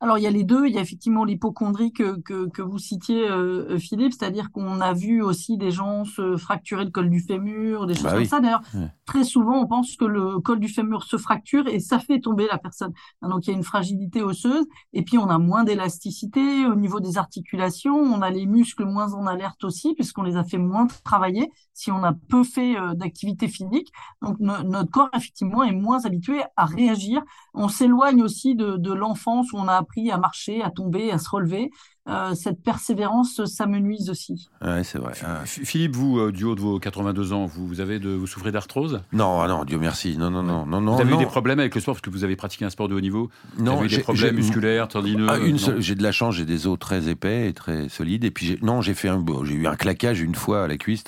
Alors 0.00 0.16
il 0.16 0.22
y 0.22 0.26
a 0.26 0.30
les 0.30 0.44
deux, 0.44 0.66
il 0.66 0.74
y 0.74 0.78
a 0.78 0.80
effectivement 0.80 1.24
l'hypochondrie 1.24 1.92
que, 1.92 2.18
que, 2.20 2.48
que, 2.48 2.62
vous 2.62 2.78
citiez, 2.78 3.28
euh, 3.28 3.78
Philippe, 3.78 4.14
c'est-à-dire 4.14 4.50
qu'on 4.50 4.80
a 4.80 4.94
vu 4.94 5.20
aussi 5.22 5.58
des 5.58 5.70
gens 5.70 6.04
se 6.06 6.38
fracturer 6.38 6.84
le 6.84 6.90
col 6.90 7.10
du 7.10 7.20
fémur, 7.20 7.86
des 7.86 7.94
choses 7.94 8.04
bah 8.04 8.14
comme 8.14 8.24
ça. 8.24 8.40
D'ailleurs, 8.40 8.62
très 9.04 9.24
souvent 9.24 9.60
on 9.60 9.66
pense 9.66 9.96
que 9.96 10.06
le 10.06 10.38
col 10.40 10.58
du 10.58 10.68
fémur 10.68 11.04
se 11.04 11.18
fracture 11.18 11.68
et 11.68 11.80
ça 11.80 11.98
fait 11.98 12.18
tomber 12.18 12.46
la 12.50 12.56
personne. 12.56 12.92
Donc 13.20 13.46
il 13.46 13.50
y 13.50 13.52
a 13.52 13.56
une 13.56 13.62
fragilité 13.62 14.22
osseuse 14.22 14.64
et 14.94 15.02
puis 15.02 15.18
on 15.18 15.28
a 15.28 15.38
moins 15.38 15.64
d'élasticité 15.64 16.66
au 16.66 16.76
niveau 16.76 17.00
des 17.00 17.18
articulations, 17.18 17.96
on 17.96 18.22
a 18.22 18.30
les 18.30 18.46
muscles 18.46 18.86
moins 18.86 19.12
en 19.12 19.26
alerte 19.26 19.64
aussi 19.64 19.94
puisqu'on 19.94 20.22
les 20.22 20.36
a 20.36 20.44
fait 20.44 20.58
moins 20.58 20.86
travailler 21.04 21.50
si 21.74 21.90
on 21.90 22.02
a 22.04 22.14
peu 22.28 22.42
fait 22.42 22.76
euh, 22.76 22.94
d'activité 22.94 23.48
physique. 23.48 23.92
Donc 24.22 24.38
notre 24.40 24.90
corps 24.90 25.10
effectivement 25.14 25.62
est 25.62 25.72
moins 25.72 26.04
habitué 26.06 26.42
à 26.56 26.64
réagir. 26.64 27.22
On 27.52 27.68
s'éloigne 27.68 28.22
aussi 28.22 28.54
de, 28.54 28.76
de 28.76 28.92
l'enfance 28.92 29.52
où 29.52 29.56
on 29.56 29.68
a 29.68 29.82
à 30.10 30.18
marcher, 30.18 30.62
à 30.62 30.70
tomber, 30.70 31.10
à 31.10 31.18
se 31.18 31.28
relever. 31.28 31.70
Euh, 32.08 32.34
cette 32.34 32.62
persévérance, 32.62 33.44
ça 33.44 33.66
me 33.66 33.78
nuise 33.78 34.10
aussi. 34.10 34.48
Oui, 34.62 34.84
c'est 34.84 34.98
vrai. 34.98 35.12
Philippe, 35.44 35.94
vous, 35.94 36.18
euh, 36.18 36.32
du 36.32 36.44
haut 36.44 36.54
de 36.54 36.60
vos 36.60 36.78
82 36.78 37.32
ans, 37.32 37.46
vous, 37.46 37.66
vous 37.66 37.80
avez 37.80 37.98
de, 37.98 38.08
vous 38.08 38.26
souffrez 38.26 38.50
d'arthrose? 38.50 39.02
Non, 39.12 39.40
ah 39.40 39.48
non, 39.48 39.64
Dieu 39.64 39.78
merci. 39.78 40.16
Non, 40.16 40.30
non, 40.30 40.42
non, 40.42 40.66
non, 40.66 40.94
Vous 40.94 41.00
avez 41.00 41.14
eu 41.14 41.18
des 41.18 41.26
problèmes 41.26 41.60
avec 41.60 41.74
le 41.74 41.80
sport 41.80 41.94
parce 41.94 42.02
que 42.02 42.10
vous 42.10 42.24
avez 42.24 42.36
pratiqué 42.36 42.64
un 42.64 42.70
sport 42.70 42.88
de 42.88 42.94
haut 42.94 43.00
niveau? 43.00 43.30
Non, 43.58 43.72
vous 43.72 43.78
avez 43.80 43.86
eu 43.86 43.96
des 43.96 44.02
problèmes 44.02 44.34
musculaires, 44.34 44.88
tendineux. 44.88 45.26
Ah, 45.28 45.36
j'ai 45.78 45.94
de 45.94 46.02
la 46.02 46.12
chance, 46.12 46.34
j'ai 46.34 46.46
des 46.46 46.66
os 46.66 46.78
très 46.78 47.08
épais 47.08 47.48
et 47.48 47.52
très 47.52 47.88
solides. 47.88 48.24
Et 48.24 48.30
puis 48.30 48.58
non, 48.62 48.80
j'ai 48.80 48.94
fait 48.94 49.08
un, 49.08 49.22
j'ai 49.44 49.54
eu 49.54 49.66
un 49.66 49.76
claquage 49.76 50.20
une 50.20 50.34
fois 50.34 50.64
à 50.64 50.68
la 50.68 50.78
cuisse. 50.78 51.04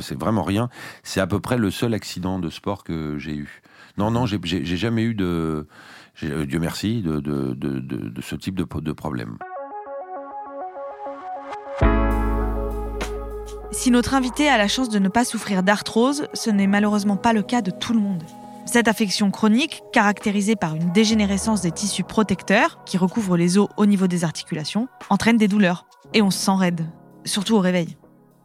C'est 0.00 0.18
vraiment 0.18 0.42
rien. 0.42 0.70
C'est 1.02 1.20
à 1.20 1.26
peu 1.26 1.40
près 1.40 1.58
le 1.58 1.70
seul 1.70 1.94
accident 1.94 2.38
de 2.38 2.48
sport 2.48 2.84
que 2.84 3.18
j'ai 3.18 3.34
eu. 3.34 3.62
Non, 3.98 4.10
non, 4.10 4.26
j'ai 4.26 4.64
jamais 4.64 5.02
eu 5.02 5.14
de 5.14 5.24
euh, 5.24 5.68
Dieu 6.20 6.58
merci, 6.58 7.02
de, 7.02 7.20
de, 7.20 7.54
de, 7.54 7.80
de 7.80 8.22
ce 8.22 8.36
type 8.36 8.54
de, 8.54 8.92
problème. 8.92 9.38
Si 13.70 13.90
notre 13.90 14.14
invité 14.14 14.48
a 14.48 14.58
la 14.58 14.68
chance 14.68 14.88
de 14.88 14.98
ne 14.98 15.08
pas 15.08 15.24
souffrir 15.24 15.62
d'arthrose, 15.62 16.28
ce 16.34 16.50
n'est 16.50 16.66
malheureusement 16.66 17.16
pas 17.16 17.32
le 17.32 17.42
cas 17.42 17.62
de 17.62 17.70
tout 17.70 17.94
le 17.94 18.00
monde. 18.00 18.22
Cette 18.66 18.86
affection 18.86 19.30
chronique, 19.30 19.82
caractérisée 19.92 20.54
par 20.54 20.76
une 20.76 20.92
dégénérescence 20.92 21.62
des 21.62 21.72
tissus 21.72 22.04
protecteurs 22.04 22.84
qui 22.84 22.98
recouvrent 22.98 23.36
les 23.36 23.58
os 23.58 23.68
au 23.76 23.86
niveau 23.86 24.06
des 24.06 24.22
articulations, 24.22 24.88
entraîne 25.10 25.36
des 25.36 25.48
douleurs. 25.48 25.86
Et 26.14 26.22
on 26.22 26.30
se 26.30 26.38
sent 26.38 26.56
raide, 26.56 26.86
surtout 27.24 27.54
au 27.54 27.60
réveil. 27.60 27.96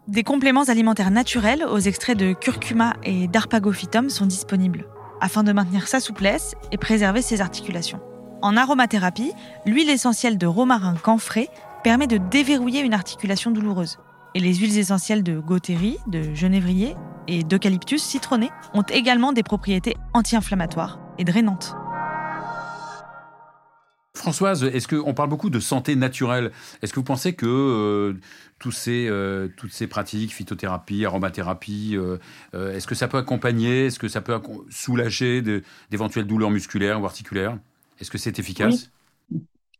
Des 0.07 0.23
compléments 0.23 0.63
alimentaires 0.63 1.11
naturels 1.11 1.65
aux 1.69 1.79
extraits 1.79 2.17
de 2.17 2.33
curcuma 2.33 2.95
et 3.03 3.27
d'arpagophytum 3.27 4.09
sont 4.09 4.25
disponibles 4.25 4.87
afin 5.21 5.43
de 5.43 5.51
maintenir 5.51 5.87
sa 5.87 5.99
souplesse 5.99 6.55
et 6.71 6.77
préserver 6.77 7.21
ses 7.21 7.41
articulations. 7.41 7.99
En 8.41 8.55
aromathérapie, 8.55 9.33
l'huile 9.65 9.89
essentielle 9.89 10.37
de 10.37 10.45
romarin 10.45 10.95
camphré 10.95 11.49
permet 11.83 12.07
de 12.07 12.17
déverrouiller 12.17 12.81
une 12.81 12.93
articulation 12.93 13.51
douloureuse. 13.51 13.97
Et 14.35 14.39
les 14.39 14.53
huiles 14.55 14.77
essentielles 14.77 15.23
de 15.23 15.39
gothérie, 15.39 15.97
de 16.07 16.33
genévrier 16.33 16.95
et 17.27 17.43
d'eucalyptus 17.43 18.03
citronné 18.03 18.49
ont 18.73 18.83
également 18.83 19.33
des 19.33 19.43
propriétés 19.43 19.95
anti-inflammatoires 20.13 20.99
et 21.17 21.23
drainantes. 21.23 21.75
Françoise, 24.17 24.63
est-ce 24.63 24.87
qu'on 24.87 25.13
parle 25.13 25.29
beaucoup 25.29 25.49
de 25.49 25.59
santé 25.59 25.95
naturelle? 25.95 26.51
Est-ce 26.81 26.91
que 26.91 26.99
vous 26.99 27.05
pensez 27.05 27.33
que 27.33 27.45
euh, 27.45 28.19
tous 28.59 28.71
ces, 28.71 29.07
euh, 29.07 29.47
toutes 29.55 29.71
ces 29.71 29.87
pratiques, 29.87 30.33
phytothérapie, 30.33 31.05
aromathérapie, 31.05 31.95
euh, 31.95 32.17
est-ce 32.73 32.87
que 32.87 32.95
ça 32.95 33.07
peut 33.07 33.17
accompagner, 33.17 33.85
est-ce 33.85 33.99
que 33.99 34.07
ça 34.07 34.21
peut 34.21 34.37
soulager 34.69 35.41
d'éventuelles 35.89 36.27
douleurs 36.27 36.51
musculaires 36.51 37.01
ou 37.01 37.05
articulaires? 37.05 37.57
Est-ce 37.99 38.11
que 38.11 38.17
c'est 38.17 38.39
efficace? 38.39 38.91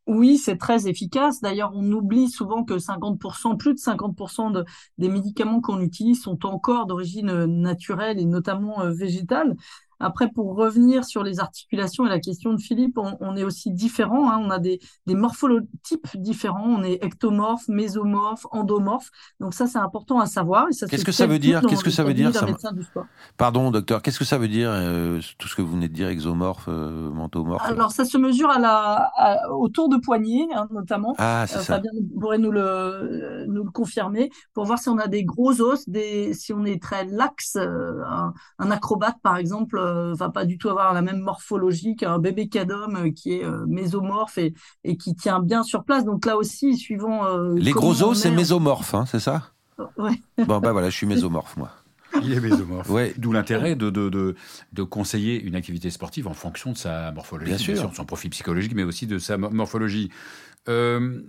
Oui. 0.07 0.37
c'est 0.37 0.57
très 0.57 0.87
efficace. 0.87 1.41
D'ailleurs, 1.41 1.71
on 1.75 1.91
oublie 1.91 2.29
souvent 2.29 2.63
que 2.63 2.75
50%, 2.75 3.57
plus 3.57 3.73
de 3.73 3.79
50% 3.79 4.63
des 4.97 5.09
médicaments 5.09 5.59
qu'on 5.59 5.81
utilise 5.81 6.21
sont 6.21 6.45
encore 6.45 6.85
d'origine 6.85 7.45
naturelle 7.45 8.19
et 8.19 8.25
notamment 8.25 8.89
végétale. 8.91 9.55
Après, 9.99 10.29
pour 10.29 10.55
revenir 10.55 11.05
sur 11.05 11.23
les 11.23 11.39
articulations 11.39 12.05
et 12.05 12.09
la 12.09 12.19
question 12.19 12.53
de 12.53 12.61
Philippe, 12.61 12.97
on, 12.97 13.35
est 13.35 13.43
aussi 13.43 13.71
différent. 13.71 14.29
Hein. 14.29 14.39
On 14.41 14.49
a 14.49 14.59
des, 14.59 14.79
des 15.05 15.15
morphotypes 15.15 16.07
différents. 16.15 16.65
On 16.65 16.83
est 16.83 17.03
ectomorphe, 17.03 17.67
mésomorphe, 17.67 18.45
endomorphe. 18.51 19.09
Donc 19.39 19.53
ça, 19.53 19.67
c'est 19.67 19.79
important 19.79 20.19
à 20.19 20.25
savoir. 20.25 20.67
Qu'est-ce 20.89 21.05
que 21.05 21.11
ça 21.11 21.27
veut 21.27 21.39
dire? 21.39 21.61
Qu'est-ce 21.67 21.83
que 21.83 21.89
ça 21.89 22.03
veut 22.03 22.13
dire 22.13 22.31
Pardon, 23.37 23.71
docteur. 23.71 24.01
Qu'est-ce 24.01 24.19
que 24.19 24.25
ça 24.25 24.37
veut 24.37 24.47
dire 24.47 24.69
euh, 24.71 25.19
tout 25.37 25.47
ce 25.47 25.55
que 25.55 25.61
vous 25.61 25.73
venez 25.73 25.87
de 25.87 25.93
dire, 25.93 26.09
exomorphe, 26.09 26.67
euh, 26.67 27.09
mentomorphe 27.09 27.63
Alors, 27.65 27.91
ça 27.91 28.05
se 28.05 28.17
mesure 28.17 28.49
à 28.49 28.59
la, 28.59 29.11
autour 29.51 29.89
de 29.89 29.97
poignet, 29.97 30.47
hein, 30.55 30.67
notamment. 30.71 31.15
Ah, 31.17 31.45
c'est 31.47 31.57
euh, 31.57 31.61
ça. 31.61 31.75
Fabien 31.75 31.91
pourrait 32.19 32.37
nous 32.37 32.51
le, 32.51 33.45
nous 33.47 33.63
le 33.63 33.71
confirmer 33.71 34.29
pour 34.53 34.65
voir 34.65 34.79
si 34.79 34.89
on 34.89 34.97
a 34.97 35.07
des 35.07 35.23
gros 35.23 35.61
os, 35.61 35.87
des, 35.89 36.33
si 36.33 36.53
on 36.53 36.65
est 36.65 36.81
très 36.81 37.05
lax. 37.05 37.55
un, 37.55 38.33
un 38.59 38.71
acrobate, 38.71 39.17
par 39.21 39.37
exemple 39.37 39.79
euh, 39.87 40.13
va 40.13 40.29
pas 40.29 40.45
du 40.45 40.57
tout 40.57 40.69
avoir 40.69 40.93
la 40.93 41.01
même 41.01 41.19
morphologie 41.19 41.95
qu'un 41.95 42.19
bébé 42.19 42.47
cadom 42.47 42.95
euh, 42.95 43.11
qui 43.11 43.33
est 43.33 43.43
euh, 43.43 43.65
mésomorphe 43.67 44.37
et, 44.37 44.53
et, 44.83 44.97
qui 44.97 45.15
tient 45.15 45.39
bien 45.39 45.63
sur 45.63 45.83
place. 45.83 46.05
Donc 46.05 46.25
là 46.25 46.37
aussi, 46.37 46.77
suivant. 46.77 47.37
Les 47.55 47.71
gros 47.71 48.03
os, 48.03 48.17
c'est 48.17 48.31
mésomorphe, 48.31 48.93
hein, 48.93 49.05
c'est 49.05 49.19
ça? 49.19 49.51
Ouais. 49.97 50.21
Bon, 50.45 50.59
bah 50.59 50.71
voilà, 50.71 50.89
je 50.89 50.95
suis 50.95 51.07
mésomorphe, 51.07 51.55
moi. 51.57 51.71
Il 52.23 52.33
est 52.33 52.39
mésomorphe. 52.39 52.89
Ouais. 52.89 53.13
D'où 53.17 53.31
l'intérêt 53.31 53.75
de, 53.75 53.89
de, 53.89 54.09
de, 54.09 54.35
de, 54.73 54.83
conseiller 54.83 55.41
une 55.41 55.55
activité 55.55 55.89
sportive 55.91 56.27
en 56.27 56.33
fonction 56.33 56.71
de 56.71 56.77
sa 56.77 57.11
morphologie, 57.11 57.51
bien 57.51 57.57
sûr, 57.57 57.89
de 57.89 57.95
son 57.95 58.05
profil 58.05 58.29
psychologique, 58.31 58.73
mais 58.75 58.83
aussi 58.83 59.07
de 59.07 59.19
sa 59.19 59.37
morphologie. 59.37 60.09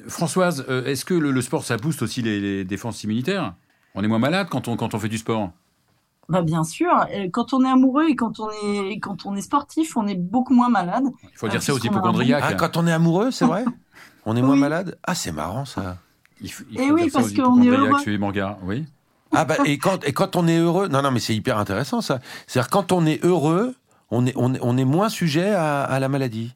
Françoise, 0.09 0.65
est-ce 0.87 1.05
que 1.05 1.15
le, 1.15 1.43
sport, 1.43 1.65
ça 1.65 1.77
booste 1.77 2.03
aussi 2.03 2.23
les, 2.23 2.41
les 2.41 2.65
défenses 2.65 3.05
immunitaires? 3.05 3.55
On 3.95 4.03
est 4.03 4.09
moins 4.09 4.19
malade 4.19 4.49
quand 4.51 4.69
on, 4.69 4.77
quand 4.77 4.95
on 4.95 4.99
fait 4.99 5.09
du 5.09 5.19
sport? 5.19 5.53
Bah 6.29 6.43
bien 6.43 6.63
sûr, 6.65 6.91
quand 7.33 7.55
on 7.55 7.65
est 7.65 7.69
amoureux 7.71 8.09
et 8.09 8.17
quand 8.17 8.39
on 8.41 8.51
est 8.51 8.99
quand 9.01 9.25
on 9.25 9.35
est 9.35 9.41
sportif, 9.41 9.97
on 9.97 10.07
est 10.07 10.15
beaucoup 10.15 10.55
moins 10.55 10.69
malade. 10.69 11.05
Il 11.23 11.39
faut 11.39 11.49
dire 11.49 11.63
ça 11.63 11.73
aux 11.73 11.79
hypochondriaques. 11.79 12.45
Ah, 12.47 12.55
quand 12.55 12.77
on 12.77 12.87
est 12.87 12.93
amoureux, 12.93 13.31
c'est 13.31 13.47
vrai 13.47 13.65
On 14.27 14.37
est 14.37 14.43
moins 14.43 14.57
malade 14.57 14.99
Ah, 15.05 15.15
c'est 15.15 15.33
marrant 15.33 15.65
ça. 15.65 15.97
Il 16.43 16.53
faut, 16.53 16.65
et 16.77 16.91
oui, 16.91 17.11
parce 17.11 17.33
qu'on 17.33 17.63
est 17.63 17.69
heureux. 17.69 17.91
oui. 18.63 18.85
Ah 19.33 19.45
bah 19.45 19.57
et 19.65 19.77
quand 19.79 20.05
et 20.05 20.13
quand 20.13 20.37
on 20.37 20.47
est 20.49 20.59
heureux, 20.59 20.89
non 20.89 21.03
non 21.03 21.11
mais 21.11 21.21
c'est 21.21 21.35
hyper 21.35 21.59
intéressant 21.59 22.01
ça. 22.01 22.21
C'est-à-dire 22.47 22.71
quand 22.71 22.93
on 22.93 23.05
est 23.05 23.23
heureux, 23.25 23.75
on 24.11 24.25
est 24.27 24.33
on 24.37 24.55
est, 24.55 24.59
on 24.63 24.77
est 24.79 24.85
moins 24.87 25.09
sujet 25.11 25.51
à, 25.53 25.83
à 25.83 26.01
la 26.01 26.09
maladie. 26.09 26.55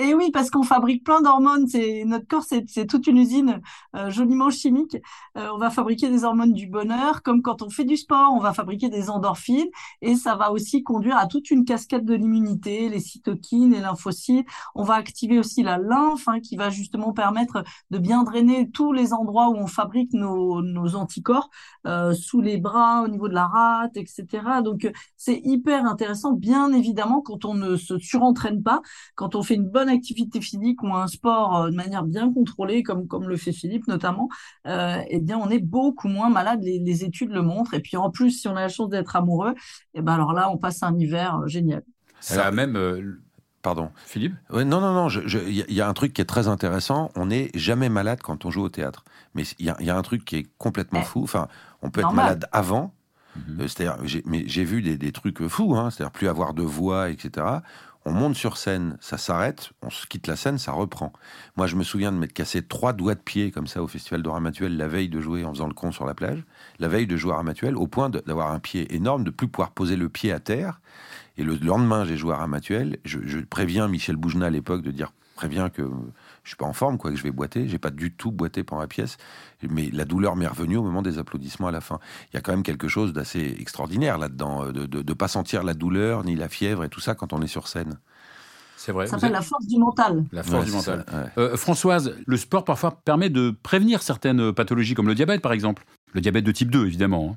Et 0.00 0.14
oui, 0.14 0.30
parce 0.30 0.48
qu'on 0.48 0.62
fabrique 0.62 1.04
plein 1.04 1.20
d'hormones. 1.20 1.68
C'est 1.68 2.04
notre 2.06 2.26
corps, 2.26 2.42
c'est 2.42 2.86
toute 2.86 3.06
une 3.06 3.18
usine 3.18 3.60
euh, 3.94 4.08
joliment 4.08 4.48
chimique. 4.48 4.96
Euh, 5.36 5.48
on 5.54 5.58
va 5.58 5.68
fabriquer 5.68 6.08
des 6.08 6.24
hormones 6.24 6.54
du 6.54 6.66
bonheur, 6.66 7.22
comme 7.22 7.42
quand 7.42 7.60
on 7.60 7.68
fait 7.68 7.84
du 7.84 7.98
sport, 7.98 8.32
on 8.32 8.38
va 8.40 8.54
fabriquer 8.54 8.88
des 8.88 9.10
endorphines, 9.10 9.68
et 10.00 10.14
ça 10.14 10.36
va 10.36 10.52
aussi 10.52 10.82
conduire 10.82 11.18
à 11.18 11.26
toute 11.26 11.50
une 11.50 11.66
cascade 11.66 12.06
de 12.06 12.14
l'immunité, 12.14 12.88
les 12.88 12.98
cytokines, 12.98 13.72
les 13.72 13.80
lymphocytes. 13.80 14.46
On 14.74 14.84
va 14.84 14.94
activer 14.94 15.38
aussi 15.38 15.62
la 15.62 15.76
lymphe, 15.76 16.26
hein, 16.28 16.40
qui 16.40 16.56
va 16.56 16.70
justement 16.70 17.12
permettre 17.12 17.62
de 17.90 17.98
bien 17.98 18.22
drainer 18.22 18.70
tous 18.70 18.94
les 18.94 19.12
endroits 19.12 19.50
où 19.50 19.56
on 19.56 19.66
fabrique 19.66 20.14
nos, 20.14 20.62
anticorps, 20.94 21.50
euh, 21.86 22.14
sous 22.14 22.40
les 22.40 22.56
bras, 22.56 23.02
au 23.02 23.08
niveau 23.08 23.28
de 23.28 23.34
la 23.34 23.46
rate, 23.46 23.98
etc. 23.98 24.62
Donc 24.64 24.90
c'est 25.18 25.42
hyper 25.44 25.84
intéressant, 25.84 26.32
bien 26.32 26.72
évidemment, 26.72 27.20
quand 27.20 27.44
on 27.44 27.52
ne 27.52 27.76
se 27.76 27.98
surentraîne 27.98 28.62
pas, 28.62 28.80
quand 29.14 29.34
on 29.34 29.42
fait 29.42 29.56
une 29.56 29.68
bonne 29.68 29.89
activité 29.90 30.40
physique 30.40 30.82
ou 30.82 30.94
un 30.94 31.06
sport 31.06 31.56
euh, 31.56 31.70
de 31.70 31.76
manière 31.76 32.04
bien 32.04 32.32
contrôlée, 32.32 32.82
comme, 32.82 33.06
comme 33.06 33.28
le 33.28 33.36
fait 33.36 33.52
Philippe 33.52 33.86
notamment, 33.88 34.28
euh, 34.66 35.02
eh 35.08 35.20
bien, 35.20 35.38
on 35.38 35.50
est 35.50 35.58
beaucoup 35.58 36.08
moins 36.08 36.30
malade. 36.30 36.60
Les, 36.62 37.04
études 37.04 37.30
le 37.30 37.42
montrent. 37.42 37.74
Et 37.74 37.80
puis, 37.80 37.96
en 37.96 38.10
plus, 38.10 38.30
si 38.30 38.48
on 38.48 38.56
a 38.56 38.60
la 38.60 38.68
chance 38.68 38.90
d'être 38.90 39.16
amoureux, 39.16 39.54
eh 39.94 40.02
ben, 40.02 40.14
alors 40.14 40.32
là, 40.32 40.50
on 40.50 40.58
passe 40.58 40.82
un 40.82 40.96
hiver 40.98 41.40
euh, 41.42 41.46
génial. 41.46 41.82
Ça 42.20 42.46
a 42.46 42.50
même. 42.50 43.18
Pardon. 43.62 43.90
Philippe? 44.06 44.34
Non, 44.50 44.64
non, 44.64 44.92
non. 44.92 45.08
Il 45.08 45.72
y, 45.72 45.80
a 45.80 45.88
un 45.88 45.92
truc 45.92 46.14
qui 46.14 46.22
est 46.22 46.26
très 46.26 46.48
intéressant. 46.48 47.10
On 47.14 47.26
n'est 47.26 47.50
jamais 47.54 47.90
malade 47.90 48.20
quand 48.22 48.46
on 48.46 48.50
joue 48.50 48.62
au 48.62 48.68
théâtre. 48.70 49.04
Mais 49.34 49.42
il 49.58 49.66
y, 49.66 49.90
a 49.90 49.96
un 49.96 50.02
truc 50.02 50.24
qui 50.24 50.36
est 50.36 50.46
complètement 50.56 51.00
eh, 51.02 51.06
fou. 51.06 51.22
Enfin, 51.22 51.48
on 51.82 51.90
peut 51.90 52.00
être 52.00 52.12
malade 52.12 52.46
avant. 52.52 52.94
Mhm. 53.36 53.68
C'est-à-dire, 53.68 54.22
mais 54.24 54.44
j'ai 54.46 54.64
vu 54.64 54.80
des, 54.82 54.96
des, 54.96 55.12
trucs 55.12 55.46
fous. 55.46 55.76
Hein, 55.76 55.90
C'est-à-dire 55.90 56.10
plus 56.10 56.28
avoir 56.28 56.54
de 56.54 56.62
voix, 56.62 57.10
etc 57.10 57.60
on 58.06 58.12
monte 58.12 58.34
sur 58.34 58.56
scène, 58.56 58.96
ça 59.00 59.18
s'arrête, 59.18 59.70
on 59.82 59.90
se 59.90 60.06
quitte 60.06 60.26
la 60.26 60.36
scène, 60.36 60.58
ça 60.58 60.72
reprend. 60.72 61.12
Moi, 61.56 61.66
je 61.66 61.76
me 61.76 61.84
souviens 61.84 62.12
de 62.12 62.16
m'être 62.16 62.32
cassé 62.32 62.62
trois 62.62 62.92
doigts 62.92 63.14
de 63.14 63.20
pied 63.20 63.50
comme 63.50 63.66
ça 63.66 63.82
au 63.82 63.88
festival 63.88 64.22
de 64.22 64.28
Ramatuel 64.28 64.76
la 64.76 64.88
veille 64.88 65.08
de 65.08 65.20
jouer 65.20 65.44
en 65.44 65.52
faisant 65.52 65.66
le 65.66 65.74
con 65.74 65.92
sur 65.92 66.06
la 66.06 66.14
plage, 66.14 66.42
la 66.78 66.88
veille 66.88 67.06
de 67.06 67.16
jouer 67.16 67.32
à 67.32 67.36
Ramatuel, 67.36 67.76
au 67.76 67.86
point 67.86 68.08
d'avoir 68.08 68.52
un 68.52 68.58
pied 68.58 68.94
énorme, 68.94 69.24
de 69.24 69.30
plus 69.30 69.48
pouvoir 69.48 69.72
poser 69.72 69.96
le 69.96 70.08
pied 70.08 70.32
à 70.32 70.40
terre. 70.40 70.80
Et 71.36 71.44
le 71.44 71.56
lendemain, 71.56 72.04
j'ai 72.04 72.16
joué 72.16 72.32
à 72.34 72.38
Ramatuel. 72.38 72.98
Je, 73.04 73.18
je 73.24 73.38
préviens 73.38 73.88
Michel 73.88 74.16
Boujna 74.16 74.46
à 74.46 74.50
l'époque 74.50 74.82
de 74.82 74.90
dire 74.90 75.12
préviens 75.40 75.70
que 75.70 75.82
je 76.42 76.50
suis 76.50 76.56
pas 76.56 76.66
en 76.66 76.72
forme, 76.72 76.98
quoi, 76.98 77.10
que 77.10 77.16
je 77.16 77.22
vais 77.22 77.30
boiter. 77.30 77.68
J'ai 77.68 77.78
pas 77.78 77.90
du 77.90 78.12
tout 78.12 78.32
boité 78.32 78.64
pendant 78.64 78.82
la 78.82 78.88
pièce, 78.88 79.16
mais 79.68 79.90
la 79.92 80.04
douleur 80.04 80.36
m'est 80.36 80.46
revenue 80.46 80.76
au 80.76 80.82
moment 80.82 81.02
des 81.02 81.18
applaudissements 81.18 81.68
à 81.68 81.72
la 81.72 81.80
fin. 81.80 81.98
Il 82.32 82.36
y 82.36 82.38
a 82.38 82.40
quand 82.40 82.52
même 82.52 82.62
quelque 82.62 82.88
chose 82.88 83.12
d'assez 83.12 83.56
extraordinaire 83.58 84.18
là-dedans, 84.18 84.64
euh, 84.64 84.72
de 84.72 85.02
ne 85.02 85.14
pas 85.14 85.28
sentir 85.28 85.62
la 85.62 85.74
douleur 85.74 86.24
ni 86.24 86.36
la 86.36 86.48
fièvre 86.48 86.84
et 86.84 86.88
tout 86.88 87.00
ça 87.00 87.14
quand 87.14 87.32
on 87.32 87.42
est 87.42 87.46
sur 87.46 87.68
scène. 87.68 87.98
C'est 88.76 88.92
vrai. 88.92 89.06
Ça 89.06 89.18
s'appelle 89.18 89.32
la 89.32 89.42
force 89.42 89.66
du 89.66 89.78
mental. 89.78 90.24
La 90.32 90.42
force 90.42 90.64
du 90.64 90.72
mental. 90.72 91.04
Euh, 91.36 91.54
Françoise, 91.58 92.14
le 92.26 92.36
sport 92.38 92.64
parfois 92.64 92.92
permet 93.04 93.28
de 93.28 93.54
prévenir 93.62 94.02
certaines 94.02 94.54
pathologies 94.54 94.94
comme 94.94 95.06
le 95.06 95.14
diabète 95.14 95.42
par 95.42 95.52
exemple. 95.52 95.84
Le 96.14 96.22
diabète 96.22 96.44
de 96.44 96.52
type 96.52 96.70
2 96.70 96.86
évidemment. 96.86 97.36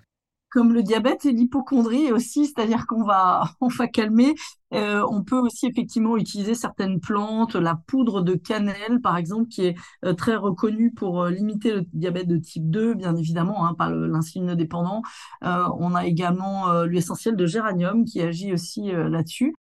Comme 0.53 0.71
le 0.71 0.83
diabète 0.83 1.25
et 1.25 1.31
l'hypochondrie 1.31 2.11
aussi, 2.11 2.45
c'est-à-dire 2.45 2.85
qu'on 2.85 3.03
va, 3.03 3.45
on 3.61 3.69
va 3.69 3.87
calmer. 3.87 4.35
Euh, 4.75 5.03
on 5.09 5.23
peut 5.23 5.39
aussi 5.39 5.65
effectivement 5.65 6.15
utiliser 6.15 6.53
certaines 6.53 6.99
plantes, 6.99 7.55
la 7.55 7.75
poudre 7.87 8.21
de 8.21 8.35
cannelle 8.35 9.01
par 9.01 9.17
exemple, 9.17 9.47
qui 9.47 9.65
est 9.65 9.75
euh, 10.05 10.13
très 10.13 10.35
reconnue 10.35 10.91
pour 10.93 11.23
euh, 11.23 11.31
limiter 11.31 11.73
le 11.73 11.85
diabète 11.93 12.27
de 12.27 12.37
type 12.37 12.69
2, 12.69 12.93
bien 12.93 13.15
évidemment, 13.15 13.65
hein, 13.65 13.73
pas 13.73 13.89
l'insuline 13.89 14.53
dépendant. 14.53 15.01
on 15.41 15.95
a 15.95 16.05
également 16.05 16.83
l'huile 16.83 16.99
essentielle 16.99 17.35
de 17.35 17.47
géranium 17.47 18.05
qui 18.05 18.21
agit 18.21 18.53
aussi 18.53 18.91
là-dessus. 18.91 19.55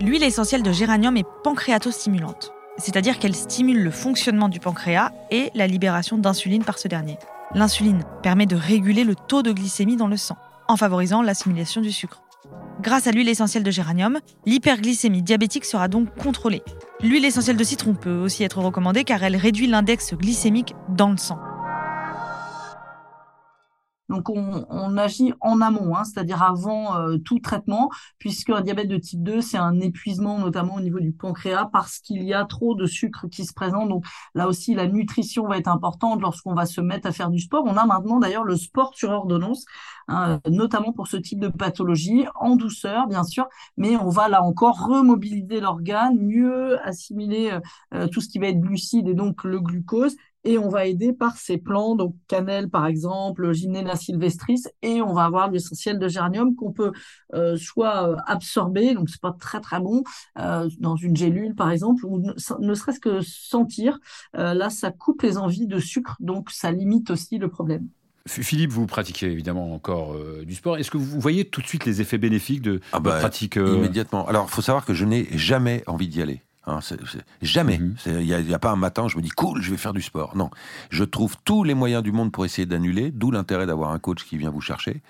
L'huile 0.00 0.22
essentielle 0.22 0.62
de 0.62 0.70
géranium 0.70 1.16
est 1.16 1.26
pancréatostimulante 1.42 2.52
c'est-à-dire 2.78 3.18
qu'elle 3.18 3.34
stimule 3.34 3.82
le 3.82 3.90
fonctionnement 3.90 4.48
du 4.48 4.60
pancréas 4.60 5.12
et 5.30 5.50
la 5.54 5.66
libération 5.66 6.18
d'insuline 6.18 6.64
par 6.64 6.78
ce 6.78 6.88
dernier. 6.88 7.18
L'insuline 7.54 8.02
permet 8.22 8.46
de 8.46 8.56
réguler 8.56 9.04
le 9.04 9.14
taux 9.14 9.42
de 9.42 9.52
glycémie 9.52 9.96
dans 9.96 10.08
le 10.08 10.16
sang, 10.16 10.36
en 10.68 10.76
favorisant 10.76 11.22
l'assimilation 11.22 11.80
du 11.80 11.92
sucre. 11.92 12.22
Grâce 12.80 13.06
à 13.06 13.12
l'huile 13.12 13.28
essentielle 13.28 13.62
de 13.62 13.70
géranium, 13.70 14.18
l'hyperglycémie 14.46 15.22
diabétique 15.22 15.64
sera 15.64 15.88
donc 15.88 16.14
contrôlée. 16.16 16.62
L'huile 17.00 17.24
essentielle 17.24 17.56
de 17.56 17.64
citron 17.64 17.94
peut 17.94 18.16
aussi 18.16 18.42
être 18.42 18.58
recommandée 18.58 19.04
car 19.04 19.22
elle 19.22 19.36
réduit 19.36 19.66
l'index 19.66 20.14
glycémique 20.14 20.74
dans 20.88 21.10
le 21.10 21.16
sang. 21.16 21.38
Donc 24.08 24.28
on, 24.28 24.96
agit 24.98 25.32
en 25.40 25.60
amont, 25.60 25.96
hein, 25.96 26.04
c'est-à-dire 26.04 26.42
avant 26.42 26.96
euh, 26.96 27.16
tout 27.16 27.38
traitement, 27.38 27.90
puisque 28.18 28.50
un 28.50 28.60
diabète 28.60 28.88
de 28.88 28.98
type 28.98 29.22
2, 29.22 29.40
c'est 29.40 29.56
un 29.56 29.80
épuisement 29.80 30.38
notamment 30.38 30.74
au 30.74 30.80
niveau 30.80 31.00
du 31.00 31.12
pancréas 31.12 31.66
parce 31.72 31.98
qu'il 32.00 32.22
y 32.22 32.34
a 32.34 32.44
trop 32.44 32.74
de 32.74 32.86
sucre 32.86 33.28
qui 33.28 33.44
se 33.46 33.54
présente. 33.54 33.88
Donc 33.88 34.04
là 34.34 34.46
aussi, 34.46 34.74
la 34.74 34.86
nutrition 34.86 35.46
va 35.48 35.56
être 35.56 35.68
importante 35.68 36.20
lorsqu'on 36.20 36.54
va 36.54 36.66
se 36.66 36.82
mettre 36.82 37.08
à 37.08 37.12
faire 37.12 37.30
du 37.30 37.40
sport. 37.40 37.64
On 37.66 37.76
a 37.76 37.86
maintenant 37.86 38.18
d'ailleurs 38.18 38.44
le 38.44 38.56
sport 38.56 38.92
sur 38.94 39.10
ordonnance, 39.10 39.64
hein, 40.08 40.38
notamment 40.48 40.92
pour 40.92 41.08
ce 41.08 41.16
type 41.16 41.40
de 41.40 41.48
pathologie, 41.48 42.26
en 42.34 42.56
douceur 42.56 43.06
bien 43.06 43.24
sûr, 43.24 43.46
mais 43.78 43.96
on 43.96 44.10
va 44.10 44.28
là 44.28 44.42
encore 44.42 44.86
remobiliser 44.86 45.60
l'organe, 45.60 46.18
mieux 46.18 46.78
assimiler 46.86 47.58
euh, 47.94 48.06
tout 48.08 48.20
ce 48.20 48.28
qui 48.28 48.38
va 48.38 48.48
être 48.48 48.60
glucide 48.60 49.08
et 49.08 49.14
donc 49.14 49.44
le 49.44 49.60
glucose 49.60 50.14
et 50.44 50.58
on 50.58 50.68
va 50.68 50.86
aider 50.86 51.12
par 51.12 51.36
ces 51.36 51.58
plants, 51.58 51.94
donc 51.94 52.14
cannelle 52.28 52.68
par 52.68 52.86
exemple, 52.86 53.52
Gymnema 53.52 53.96
sylvestris, 53.96 54.62
et 54.82 55.02
on 55.02 55.12
va 55.12 55.24
avoir 55.24 55.50
l'essentiel 55.50 55.98
de 55.98 56.08
géranium 56.08 56.54
qu'on 56.54 56.72
peut 56.72 56.92
euh, 57.34 57.56
soit 57.56 58.10
euh, 58.10 58.16
absorber, 58.26 58.94
donc 58.94 59.08
c'est 59.08 59.20
pas 59.20 59.34
très 59.38 59.60
très 59.60 59.80
bon, 59.80 60.04
euh, 60.38 60.68
dans 60.78 60.96
une 60.96 61.16
gélule 61.16 61.54
par 61.54 61.70
exemple, 61.70 62.04
ou 62.06 62.18
ne, 62.20 62.74
serait-ce 62.74 63.00
que 63.00 63.20
sentir. 63.22 63.98
là, 64.34 64.70
ça 64.70 64.90
coupe 64.90 65.22
les 65.22 65.38
envies 65.38 65.66
de 65.66 65.78
sucre, 65.78 66.16
donc 66.20 66.50
ça 66.50 66.70
limite 66.70 67.10
aussi 67.10 67.38
le 67.38 67.48
problème. 67.48 67.88
Philippe, 68.26 68.70
vous 68.70 68.86
pratiquez 68.86 69.26
évidemment 69.26 69.74
encore 69.74 70.16
du 70.44 70.54
sport. 70.54 70.78
Est-ce 70.78 70.90
que 70.90 70.96
vous 70.96 71.20
voyez 71.20 71.44
tout 71.44 71.60
de 71.60 71.66
suite 71.66 71.84
les 71.84 72.00
effets 72.00 72.16
bénéfiques 72.16 72.62
de 72.62 72.80
ah 72.92 73.00
bah, 73.00 73.18
pratique 73.18 73.56
Immédiatement. 73.56 74.26
Alors, 74.26 74.46
il 74.48 74.50
faut 74.50 74.62
savoir 74.62 74.86
que 74.86 74.94
je 74.94 75.04
n'ai 75.04 75.28
jamais 75.36 75.84
envie 75.86 76.08
d'y 76.08 76.22
aller. 76.22 76.40
Hein, 76.66 76.78
jamais. 77.42 77.78
Mhm. 77.78 77.96
Il 78.06 78.46
n'y 78.46 78.54
a, 78.54 78.58
pas 78.58 78.70
un 78.70 78.76
matin, 78.76 79.06
je 79.06 79.16
me 79.16 79.22
dis 79.22 79.28
cool, 79.28 79.60
je 79.60 79.70
vais 79.70 79.76
faire 79.76 79.92
du 79.92 80.00
sport. 80.00 80.34
Non, 80.34 80.50
je 80.88 81.04
trouve 81.04 81.36
tous 81.44 81.62
les 81.62 81.74
moyens 81.74 82.02
du 82.02 82.10
monde 82.10 82.32
pour 82.32 82.44
essayer 82.46 82.64
d'annuler. 82.64 83.10
D'où 83.10 83.30
l'intérêt 83.30 83.66
d'avoir 83.66 83.90
un 83.90 83.98
coach 83.98 84.24
qui 84.24 84.38
vient 84.38 84.50
vous 84.50 84.62
chercher. 84.62 85.02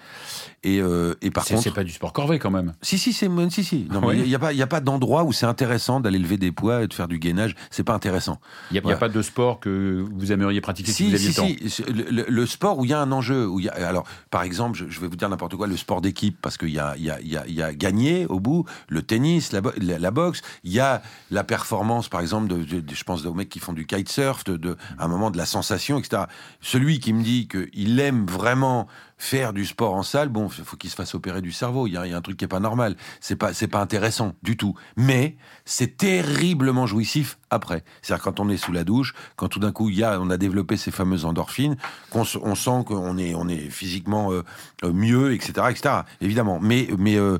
Et, 0.64 0.80
euh, 0.80 1.14
et 1.22 1.30
par 1.30 1.44
contre, 1.44 1.62
c'est 1.62 1.70
pas 1.70 1.84
du 1.84 1.92
sport 1.92 2.12
corvé 2.12 2.40
quand 2.40 2.50
même. 2.50 2.72
Si 2.82 2.98
si 2.98 3.12
c'est 3.12 3.30
si 3.50 3.64
si. 3.64 3.86
Non, 3.90 4.10
il 4.10 4.24
n'y 4.24 4.34
a 4.34 4.38
pas 4.38 4.52
il 4.52 4.60
a 4.60 4.66
pas 4.66 4.80
d'endroit 4.80 5.22
où 5.22 5.32
c'est 5.32 5.46
intéressant 5.46 6.00
d'aller 6.00 6.18
lever 6.18 6.38
des 6.38 6.50
poids 6.50 6.82
et 6.82 6.88
de 6.88 6.94
faire 6.94 7.06
du 7.06 7.18
gainage. 7.18 7.54
C'est 7.70 7.84
pas 7.84 7.94
intéressant. 7.94 8.40
Il 8.72 8.80
n'y 8.82 8.92
a, 8.92 8.96
pas 8.96 9.08
de 9.08 9.22
sport 9.22 9.60
que 9.60 10.04
vous 10.12 10.32
aimeriez 10.32 10.60
pratiquer 10.60 10.90
si, 10.90 11.04
vous 11.04 11.14
aviez 11.14 11.32
si, 11.32 11.70
Si. 11.70 11.84
Le, 11.84 12.46
sport 12.46 12.78
où 12.78 12.84
il 12.84 12.90
y 12.90 12.94
a 12.94 13.00
un 13.00 13.12
enjeu. 13.12 13.46
Où 13.46 13.60
y 13.60 13.68
a, 13.68 13.72
alors 13.86 14.04
par 14.30 14.42
exemple, 14.42 14.76
je, 14.76 15.00
vais 15.00 15.06
vous 15.06 15.16
dire 15.16 15.28
n'importe 15.28 15.54
quoi, 15.54 15.66
le 15.66 15.76
sport 15.76 16.00
d'équipe 16.00 16.36
parce 16.42 16.56
qu'il 16.56 16.70
y 16.70 16.78
a 16.80 16.94
il 16.96 17.04
y 17.04 17.10
a, 17.10 17.20
y, 17.20 17.62
a, 17.62 17.72
gagné 17.74 18.26
au 18.26 18.40
bout, 18.40 18.64
le 18.88 19.02
tennis, 19.02 19.52
la, 19.52 19.60
la 19.76 20.10
boxe, 20.10 20.42
il 20.64 20.72
y 20.72 20.80
a 20.80 21.02
la 21.30 21.43
performance 21.44 22.08
par 22.08 22.20
exemple 22.20 22.48
de, 22.48 22.82
je 22.92 23.04
pense 23.04 23.24
aux 23.24 23.34
mecs 23.34 23.48
qui 23.48 23.60
font 23.60 23.72
du 23.72 23.86
kitesurf, 23.86 24.44
de, 24.44 24.56
de, 24.56 24.76
un 24.98 25.08
moment 25.08 25.30
de 25.30 25.38
la 25.38 25.46
sensation, 25.46 25.98
etc. 25.98 26.24
Celui 26.60 27.00
qui 27.00 27.12
me 27.12 27.22
dit 27.22 27.48
qu'il 27.48 28.00
aime 28.00 28.26
vraiment 28.26 28.86
faire 29.16 29.52
du 29.52 29.64
sport 29.64 29.94
en 29.94 30.02
salle, 30.02 30.28
bon, 30.28 30.48
il 30.58 30.64
faut 30.64 30.76
qu'il 30.76 30.90
se 30.90 30.96
fasse 30.96 31.14
opérer 31.14 31.40
du 31.40 31.52
cerveau. 31.52 31.86
Il 31.86 31.94
y, 31.94 31.96
a, 31.96 32.02
un 32.02 32.20
truc 32.20 32.36
qui 32.36 32.44
est 32.44 32.48
pas 32.48 32.60
normal. 32.60 32.96
C'est 33.20 33.36
pas, 33.36 33.52
c'est 33.52 33.68
pas 33.68 33.80
intéressant 33.80 34.34
du 34.42 34.56
tout. 34.56 34.74
Mais 34.96 35.36
c'est 35.64 35.96
terriblement 35.96 36.86
jouissif 36.86 37.38
après. 37.50 37.84
C'est-à-dire 38.02 38.22
quand 38.22 38.40
on 38.40 38.48
est 38.48 38.56
sous 38.56 38.72
la 38.72 38.84
douche, 38.84 39.14
quand 39.36 39.48
tout 39.48 39.60
d'un 39.60 39.72
coup 39.72 39.88
il 39.88 39.96
y 39.96 40.04
a, 40.04 40.20
on 40.20 40.30
a 40.30 40.36
développé 40.36 40.76
ces 40.76 40.90
fameuses 40.90 41.24
endorphines, 41.24 41.76
qu'on 42.10 42.24
on 42.42 42.54
sent 42.54 42.84
qu'on 42.86 43.16
est, 43.16 43.34
on 43.34 43.48
est 43.48 43.70
physiquement 43.70 44.32
euh, 44.32 44.42
euh, 44.84 44.92
mieux, 44.92 45.32
etc., 45.32 45.68
etc. 45.70 45.94
Évidemment. 46.20 46.58
Mais, 46.60 46.88
mais 46.98 47.16
euh, 47.16 47.38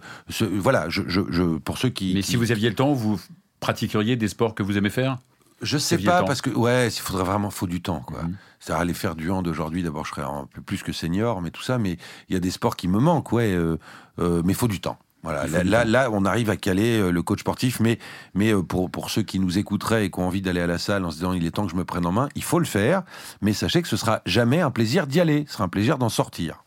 voilà, 0.53 0.89
je, 0.89 1.03
je, 1.07 1.59
pour 1.59 1.79
ceux 1.79 1.91
qui. 1.91 2.15
Mais 2.15 2.23
si 2.23 2.37
vous 2.37 2.53
aviez 2.53 2.69
le 2.69 2.75
temps, 2.77 2.93
vous 2.93 3.21
pratiqueriez 3.65 4.17
des 4.17 4.29
sports 4.29 4.55
que 4.55 4.63
vous 4.63 4.77
aimez 4.77 4.91
faire 4.91 5.19
je 5.63 5.79
sais 5.79 5.99
pas 5.99 6.23
parce 6.25 6.43
que 6.43 6.51
ouais, 6.51 6.89
il 6.89 7.01
faudrait 7.01 7.25
vraiment 7.25 7.49
faut 7.49 7.67
du 7.67 7.81
temps 7.81 8.01
quoi. 8.01 8.25
Mhm. 8.25 8.37
C'est 8.61 8.73
aller 8.73 8.95
faire 8.95 9.15
du 9.15 9.31
hand 9.31 9.47
aujourd'hui. 9.47 9.83
D'abord, 9.83 10.07
je 10.07 10.11
serais 10.11 10.23
un 10.23 10.49
peu 10.53 10.63
plus 10.63 10.83
que 10.83 10.93
senior, 10.93 11.43
mais 11.43 11.51
tout 11.51 11.63
ça. 11.63 11.77
Mais 11.79 11.99
il 12.29 12.35
y 12.35 12.37
a 12.37 12.41
des 12.41 12.51
sports 12.51 12.77
qui 12.77 12.89
me 12.89 12.99
manquent, 12.99 13.33
ouais. 13.33 13.53
Euh, 13.53 13.79
euh, 14.19 14.43
mais 14.45 14.55
faut 14.55 14.69
du 14.69 14.81
temps. 14.81 14.99
Voilà. 15.23 15.47
Là, 15.47 15.85
là, 15.85 16.09
on 16.11 16.25
arrive 16.25 16.51
à 16.51 16.57
caler 16.57 16.99
euh, 16.99 17.11
le 17.11 17.23
coach 17.23 17.41
sportif, 17.41 17.79
mais 17.81 17.99
mais 18.35 18.55
pour 18.63 18.91
pour 18.91 19.11
ceux 19.11 19.23
qui 19.23 19.39
nous 19.39 19.59
écouteraient 19.59 20.07
et 20.07 20.11
qui 20.11 20.19
ont 20.19 20.27
envie 20.27 20.43
d'aller 20.43 20.61
à 20.61 20.67
la 20.67 20.79
salle 20.79 21.05
en 21.05 21.11
se 21.11 21.17
disant 21.17 21.35
il 21.35 21.47
est 21.47 21.51
temps 21.51 21.67
que 21.67 21.73
je 21.73 21.77
me 21.77 21.85
prenne 21.85 22.07
en 22.07 22.13
main, 22.13 22.29
il 22.35 22.43
faut 22.43 22.59
le 22.59 22.65
faire. 22.65 23.03
Mais 23.43 23.53
sachez 23.53 23.83
que 23.83 23.89
ce 23.89 23.97
sera 23.97 24.23
jamais 24.27 24.61
un 24.61 24.71
plaisir 24.71 25.07
d'y 25.07 25.21
aller. 25.21 25.45
Ce 25.47 25.55
sera 25.55 25.65
un 25.65 25.69
plaisir 25.69 25.99
d'en 25.99 26.09
sortir. 26.09 26.64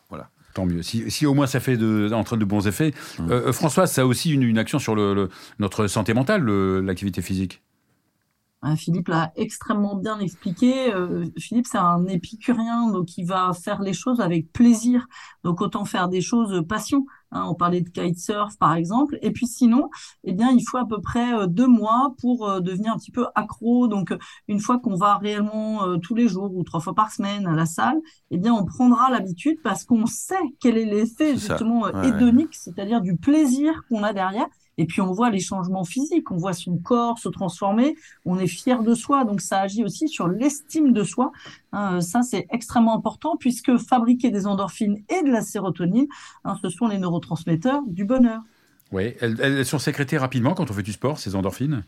Tant 0.57 0.65
mieux. 0.65 0.81
Si, 0.81 1.25
au 1.27 1.35
moins 1.35 1.45
ça 1.45 1.59
fait 1.59 1.77
de, 1.77 2.09
en 2.11 2.23
train 2.23 2.35
de 2.35 2.43
bons 2.43 2.65
effets. 2.67 2.91
Mmh. 3.19 3.29
Euh, 3.29 3.53
François, 3.53 3.85
ça 3.85 4.01
a 4.01 4.05
aussi 4.05 4.31
une, 4.31 4.41
une 4.41 4.57
action 4.57 4.79
sur 4.79 4.95
le, 4.95 5.29
notre 5.59 5.85
santé 5.85 6.15
mentale, 6.15 6.43
l'activité 6.81 7.21
physique? 7.21 7.61
Hein, 8.63 8.75
Philippe 8.75 9.09
l'a 9.09 9.31
extrêmement 9.35 9.95
bien 9.95 10.17
expliqué. 10.17 10.91
Euh, 10.91 11.25
Philippe, 11.37 11.67
c'est 11.67 11.77
un 11.77 12.07
épicurien, 12.07 12.89
donc 12.91 13.19
il 13.19 13.25
va 13.25 13.51
faire 13.53 13.83
les 13.83 13.93
choses 13.93 14.19
avec 14.19 14.51
plaisir. 14.51 15.05
Donc 15.43 15.61
autant 15.61 15.85
faire 15.85 16.07
des 16.07 16.21
choses 16.21 16.65
passion. 16.67 17.05
Hein, 17.31 17.45
on 17.47 17.55
parlait 17.55 17.81
de 17.81 17.89
kitesurf 17.89 18.57
par 18.57 18.73
exemple. 18.75 19.17
Et 19.21 19.31
puis 19.31 19.47
sinon, 19.47 19.89
eh 20.23 20.33
bien, 20.33 20.51
il 20.51 20.61
faut 20.61 20.77
à 20.77 20.87
peu 20.87 21.01
près 21.01 21.33
euh, 21.33 21.47
deux 21.47 21.67
mois 21.67 22.13
pour 22.21 22.49
euh, 22.49 22.59
devenir 22.59 22.93
un 22.93 22.97
petit 22.97 23.11
peu 23.11 23.25
accro. 23.35 23.87
Donc 23.87 24.13
une 24.47 24.59
fois 24.59 24.79
qu'on 24.79 24.95
va 24.95 25.17
réellement 25.17 25.97
tous 25.99 26.15
les 26.15 26.27
jours 26.27 26.55
ou 26.55 26.63
trois 26.63 26.79
fois 26.79 26.93
par 26.93 27.11
semaine 27.11 27.47
à 27.47 27.53
la 27.53 27.65
salle, 27.65 27.99
eh 28.31 28.37
bien, 28.37 28.53
on 28.53 28.65
prendra 28.65 29.09
l'habitude 29.09 29.57
parce 29.63 29.83
qu'on 29.83 30.05
sait 30.05 30.35
quel 30.59 30.77
est 30.77 30.85
l'effet 30.85 31.33
justement 31.33 31.87
hédonique, 32.01 32.53
c'est-à-dire 32.55 33.01
du 33.01 33.15
plaisir 33.17 33.83
qu'on 33.89 34.03
a 34.03 34.13
derrière. 34.13 34.47
Et 34.77 34.85
puis 34.85 35.01
on 35.01 35.11
voit 35.11 35.29
les 35.29 35.39
changements 35.39 35.83
physiques, 35.83 36.31
on 36.31 36.37
voit 36.37 36.53
son 36.53 36.77
corps 36.77 37.17
se 37.19 37.29
transformer, 37.29 37.95
on 38.25 38.37
est 38.37 38.47
fier 38.47 38.83
de 38.83 38.93
soi, 38.93 39.25
donc 39.25 39.41
ça 39.41 39.61
agit 39.61 39.83
aussi 39.83 40.07
sur 40.07 40.27
l'estime 40.27 40.93
de 40.93 41.03
soi. 41.03 41.31
Hein, 41.71 42.01
ça 42.01 42.21
c'est 42.21 42.47
extrêmement 42.51 42.95
important 42.95 43.37
puisque 43.37 43.77
fabriquer 43.77 44.29
des 44.29 44.47
endorphines 44.47 45.03
et 45.09 45.23
de 45.23 45.31
la 45.31 45.41
sérotonine, 45.41 46.07
hein, 46.43 46.55
ce 46.61 46.69
sont 46.69 46.87
les 46.87 46.97
neurotransmetteurs 46.97 47.81
du 47.87 48.05
bonheur. 48.05 48.41
Oui, 48.91 49.13
elles 49.19 49.65
sont 49.65 49.79
sécrétées 49.79 50.17
rapidement 50.17 50.53
quand 50.53 50.71
on 50.71 50.73
fait 50.73 50.83
du 50.83 50.93
sport, 50.93 51.19
ces 51.19 51.35
endorphines? 51.35 51.83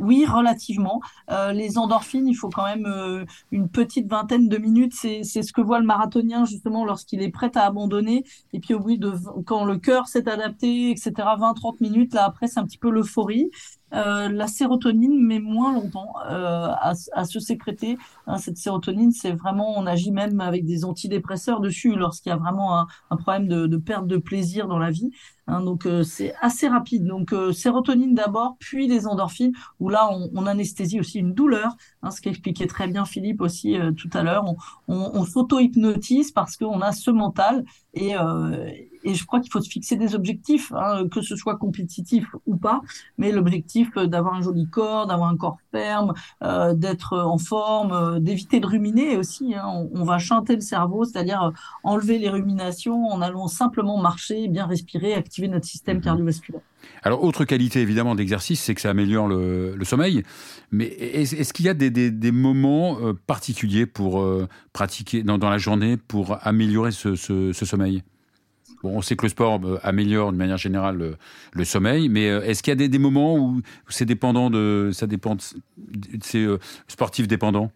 Oui, 0.00 0.24
relativement. 0.26 1.00
Euh, 1.30 1.52
les 1.52 1.78
endorphines, 1.78 2.26
il 2.26 2.34
faut 2.34 2.48
quand 2.48 2.64
même 2.64 2.86
euh, 2.86 3.24
une 3.52 3.68
petite 3.68 4.08
vingtaine 4.08 4.48
de 4.48 4.56
minutes. 4.56 4.94
C'est 4.94 5.22
ce 5.24 5.52
que 5.52 5.60
voit 5.60 5.78
le 5.78 5.86
marathonien 5.86 6.44
justement 6.44 6.84
lorsqu'il 6.84 7.22
est 7.22 7.30
prêt 7.30 7.50
à 7.54 7.66
abandonner. 7.66 8.24
Et 8.52 8.60
puis 8.60 8.74
au 8.74 8.80
bout 8.80 8.96
de 8.96 9.12
quand 9.44 9.64
le 9.64 9.76
cœur 9.78 10.08
s'est 10.08 10.28
adapté, 10.28 10.90
etc. 10.90 11.12
20-30 11.16 11.76
minutes, 11.80 12.14
là 12.14 12.24
après 12.24 12.46
c'est 12.46 12.60
un 12.60 12.64
petit 12.64 12.78
peu 12.78 12.90
l'euphorie. 12.90 13.50
Euh, 13.92 14.28
la 14.28 14.46
sérotonine 14.46 15.18
met 15.20 15.40
moins 15.40 15.72
longtemps 15.74 16.12
euh, 16.28 16.68
à, 16.68 16.92
à, 17.12 17.24
se 17.24 17.40
sécréter. 17.40 17.98
Hein, 18.26 18.38
cette 18.38 18.56
sérotonine, 18.56 19.10
c'est 19.12 19.32
vraiment, 19.32 19.76
on 19.76 19.86
agit 19.86 20.12
même 20.12 20.40
avec 20.40 20.64
des 20.64 20.84
antidépresseurs 20.84 21.60
dessus 21.60 21.96
lorsqu'il 21.96 22.30
y 22.30 22.32
a 22.32 22.36
vraiment 22.36 22.78
un, 22.78 22.86
un 23.10 23.16
problème 23.16 23.48
de, 23.48 23.66
de, 23.66 23.76
perte 23.76 24.06
de 24.06 24.16
plaisir 24.16 24.68
dans 24.68 24.78
la 24.78 24.90
vie. 24.90 25.10
Hein, 25.46 25.62
donc 25.62 25.86
euh, 25.86 26.04
c'est 26.04 26.34
assez 26.40 26.68
rapide. 26.68 27.04
Donc 27.04 27.34
sérotonine 27.52 28.14
d'abord, 28.14 28.56
puis 28.60 28.86
les 28.86 29.06
endorphines, 29.06 29.52
où 29.80 29.88
là 29.88 30.08
on, 30.12 30.30
on 30.34 30.46
anesthésie 30.46 31.00
aussi 31.00 31.18
une 31.18 31.34
douleur, 31.34 31.76
hein, 32.02 32.10
ce 32.10 32.20
qu'expliquait 32.20 32.66
très 32.66 32.86
bien 32.86 33.04
Philippe 33.04 33.40
aussi 33.40 33.76
tout 33.96 34.10
à 34.12 34.22
l'heure. 34.22 34.44
On, 34.46 34.56
on, 34.88 35.10
on 35.14 35.24
s'auto-hypnotise 35.24 36.30
parce 36.32 36.56
qu'on 36.56 36.80
a 36.80 36.92
ce 36.92 37.10
mental 37.10 37.64
et, 37.94 38.14
et 39.04 39.14
je 39.14 39.24
crois 39.24 39.40
qu'il 39.40 39.50
faut 39.50 39.60
se 39.60 39.68
fixer 39.68 39.96
des 39.96 40.14
objectifs, 40.14 40.72
hein, 40.72 41.08
que 41.10 41.22
ce 41.22 41.36
soit 41.36 41.56
compétitif 41.56 42.26
ou 42.46 42.56
pas, 42.56 42.80
mais 43.18 43.32
l'objectif 43.32 43.94
d'avoir 43.96 44.34
un 44.34 44.42
joli 44.42 44.68
corps, 44.68 45.06
d'avoir 45.06 45.28
un 45.28 45.36
corps 45.36 45.58
ferme, 45.72 46.14
euh, 46.42 46.74
d'être 46.74 47.18
en 47.18 47.38
forme, 47.38 47.92
euh, 47.92 48.20
d'éviter 48.20 48.60
de 48.60 48.66
ruminer 48.66 49.16
aussi. 49.16 49.54
Hein, 49.54 49.64
on, 49.66 49.90
on, 49.94 50.04
va 50.04 50.18
chanter 50.18 50.54
le 50.54 50.60
cerveau, 50.60 51.04
c'est-à-dire 51.04 51.42
euh, 51.42 51.50
enlever 51.84 52.18
les 52.18 52.28
ruminations 52.28 53.06
en 53.06 53.20
allant 53.22 53.46
simplement 53.46 53.98
marcher, 53.98 54.48
bien 54.48 54.66
respirer, 54.66 55.14
activer 55.14 55.48
notre 55.48 55.66
système 55.66 55.98
mhm. 55.98 56.02
cardiovasculaire. 56.02 56.62
Alors, 57.02 57.22
autre 57.24 57.44
qualité 57.44 57.80
évidemment 57.80 58.14
d'exercice, 58.14 58.60
c'est 58.60 58.74
que 58.74 58.80
ça 58.80 58.90
améliore 58.90 59.28
le, 59.28 59.76
le 59.76 59.84
sommeil. 59.84 60.22
Mais 60.70 60.86
est-ce 60.86 61.52
qu'il 61.52 61.66
y 61.66 61.68
a 61.68 61.74
des, 61.74 61.90
des, 61.90 62.10
des 62.10 62.32
moments 62.32 62.96
particuliers 63.26 63.84
pour 63.84 64.26
pratiquer 64.72 65.22
dans, 65.22 65.36
dans, 65.36 65.50
la 65.50 65.58
journée 65.58 65.98
pour 65.98 66.38
améliorer 66.40 66.90
ce, 66.90 67.16
ce, 67.16 67.52
ce 67.52 67.64
sommeil? 67.66 68.02
On 68.82 69.02
sait 69.02 69.16
que 69.16 69.24
le 69.24 69.30
sport 69.30 69.60
euh, 69.64 69.78
améliore 69.82 70.32
de 70.32 70.36
manière 70.36 70.56
générale 70.56 71.16
le, 71.52 71.64
sommeil, 71.64 72.08
mais 72.08 72.28
euh, 72.28 72.42
est-ce 72.42 72.62
qu'il 72.62 72.70
y 72.78 72.84
a 72.84 72.88
des, 72.88 72.98
moments 72.98 73.36
où 73.36 73.60
c'est 73.88 74.06
dépendant 74.06 74.50
de, 74.50 74.90
ça 74.92 75.06
dépend, 75.06 75.36
c'est 76.22 76.38
euh, 76.38 76.58
dépendant? 77.26 77.70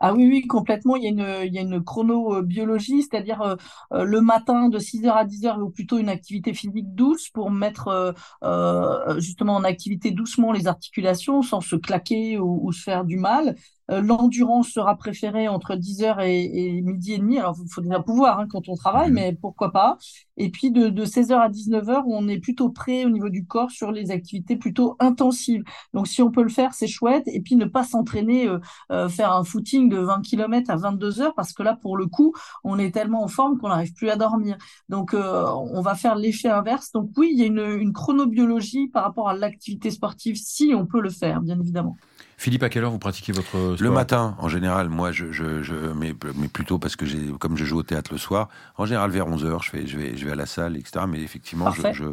Ah 0.00 0.14
oui, 0.14 0.28
oui, 0.28 0.46
complètement. 0.46 0.94
Il 0.94 1.02
y 1.02 1.06
a 1.08 1.60
une, 1.60 1.72
il 1.72 1.82
chronobiologie, 1.84 3.02
c'est-à-dire 3.02 3.56
le 3.90 4.20
matin 4.20 4.68
de 4.68 4.78
6h 4.78 5.10
à 5.10 5.24
10h, 5.24 5.60
ou 5.60 5.70
plutôt 5.70 5.98
une 5.98 6.08
activité 6.08 6.54
physique 6.54 6.94
douce 6.94 7.30
pour 7.30 7.50
mettre 7.50 8.14
justement 9.18 9.56
en 9.56 9.64
activité 9.64 10.12
doucement 10.12 10.52
les 10.52 10.68
articulations 10.68 11.42
sans 11.42 11.60
se 11.60 11.74
claquer 11.74 12.38
ou 12.38 12.70
se 12.70 12.80
faire 12.80 13.04
du 13.04 13.16
mal. 13.16 13.56
Euh, 13.90 14.02
l'endurance 14.02 14.68
sera 14.68 14.96
préférée 14.96 15.48
entre 15.48 15.74
10h 15.74 16.20
et, 16.20 16.82
midi 16.82 17.14
et 17.14 17.18
demi. 17.18 17.38
Alors, 17.38 17.56
il 17.62 17.72
faut 17.72 17.80
déjà 17.80 18.00
pouvoir 18.00 18.38
hein, 18.38 18.46
quand 18.48 18.68
on 18.68 18.74
travaille, 18.74 19.08
mhm. 19.08 19.14
mais 19.14 19.38
pourquoi 19.40 19.72
pas. 19.72 19.96
Et 20.36 20.50
puis, 20.50 20.70
de, 20.70 20.90
16h 21.04 21.34
à 21.34 21.48
19h, 21.48 22.02
on 22.06 22.28
est 22.28 22.38
plutôt 22.38 22.68
prêt 22.70 23.04
au 23.04 23.10
niveau 23.10 23.28
du 23.28 23.46
corps 23.46 23.70
sur 23.70 23.90
les 23.90 24.10
activités 24.10 24.56
plutôt 24.56 24.96
intensives. 25.00 25.64
Donc, 25.94 26.06
si 26.06 26.22
on 26.22 26.30
peut 26.30 26.42
le 26.42 26.48
faire, 26.48 26.74
c'est 26.74 26.86
chouette. 26.86 27.24
Et 27.26 27.40
puis, 27.40 27.56
ne 27.56 27.64
pas 27.64 27.82
s'entraîner, 27.82 28.46
euh, 28.46 28.58
euh, 28.92 29.08
faire 29.08 29.32
un 29.32 29.44
footing 29.44 29.88
de 29.88 29.98
20 29.98 30.22
km 30.22 30.70
à 30.70 30.76
22h, 30.76 31.32
parce 31.34 31.52
que 31.52 31.62
là, 31.62 31.76
pour 31.80 31.96
le 31.96 32.06
coup, 32.06 32.34
on 32.64 32.78
est 32.78 32.92
tellement 32.92 33.22
en 33.22 33.28
forme 33.28 33.58
qu'on 33.58 33.68
n'arrive 33.68 33.94
plus 33.94 34.10
à 34.10 34.16
dormir. 34.16 34.58
Donc, 34.88 35.14
on 35.14 35.80
va 35.80 35.94
faire 35.94 36.14
l'effet 36.14 36.48
inverse. 36.48 36.92
Donc, 36.92 37.10
oui, 37.16 37.30
il 37.32 37.38
y 37.38 37.42
a 37.42 37.46
une, 37.46 37.80
une 37.80 37.92
chronobiologie 37.92 38.88
par 38.88 39.04
rapport 39.04 39.28
à 39.28 39.34
l'activité 39.34 39.90
sportive, 39.90 40.36
si 40.36 40.72
on 40.74 40.86
peut 40.86 41.00
le 41.00 41.10
faire, 41.10 41.40
bien 41.40 41.58
évidemment. 41.58 41.96
Philippe, 42.38 42.62
à 42.62 42.68
quelle 42.68 42.84
heure 42.84 42.92
vous 42.92 43.00
pratiquez 43.00 43.32
votre 43.32 43.48
sport 43.48 43.76
Le 43.80 43.90
matin, 43.90 44.36
en 44.38 44.48
général. 44.48 44.88
Moi, 44.88 45.10
je, 45.10 45.32
je, 45.32 45.60
je 45.60 45.74
mais, 45.74 46.14
mais, 46.36 46.46
plutôt 46.46 46.78
parce 46.78 46.94
que 46.94 47.04
j'ai, 47.04 47.18
comme 47.40 47.56
je 47.56 47.64
joue 47.64 47.78
au 47.78 47.82
théâtre 47.82 48.12
le 48.12 48.18
soir, 48.18 48.48
en 48.76 48.86
général 48.86 49.10
vers 49.10 49.26
11 49.26 49.44
h 49.44 49.64
je 49.64 49.72
vais, 49.72 49.86
je 49.88 49.98
vais, 49.98 50.16
je 50.16 50.24
vais 50.24 50.30
à 50.30 50.36
la 50.36 50.46
salle, 50.46 50.76
etc. 50.76 51.04
Mais 51.08 51.20
effectivement, 51.20 51.72
je, 51.72 51.82
je, 51.92 52.04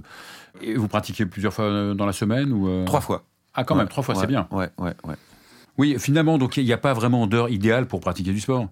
Et 0.62 0.74
vous 0.74 0.88
pratiquez 0.88 1.28
plusieurs 1.28 1.54
fois 1.54 1.94
dans 1.94 2.06
la 2.08 2.12
semaine 2.12 2.52
ou 2.52 2.68
euh 2.68 2.86
Trois 2.86 3.02
fois. 3.02 3.24
Ah, 3.54 3.64
quand 3.64 3.76
même, 3.76 3.88
trois 3.88 4.04
fois, 4.04 4.16
c'est 4.16 4.26
bien. 4.26 4.48
Ouais, 4.50 4.70
ouais, 4.80 4.96
ouais. 5.04 5.16
Oui, 5.78 5.96
finalement, 6.00 6.40
donc 6.40 6.58
il 6.58 6.66
n'y 6.66 6.74
a 6.74 6.78
pas 6.78 6.94
vraiment 6.94 7.28
d'heure 7.28 7.50
idéale 7.50 7.88
pour 7.88 8.00
pratiquer 8.00 8.32
du 8.32 8.40
sport? 8.40 8.68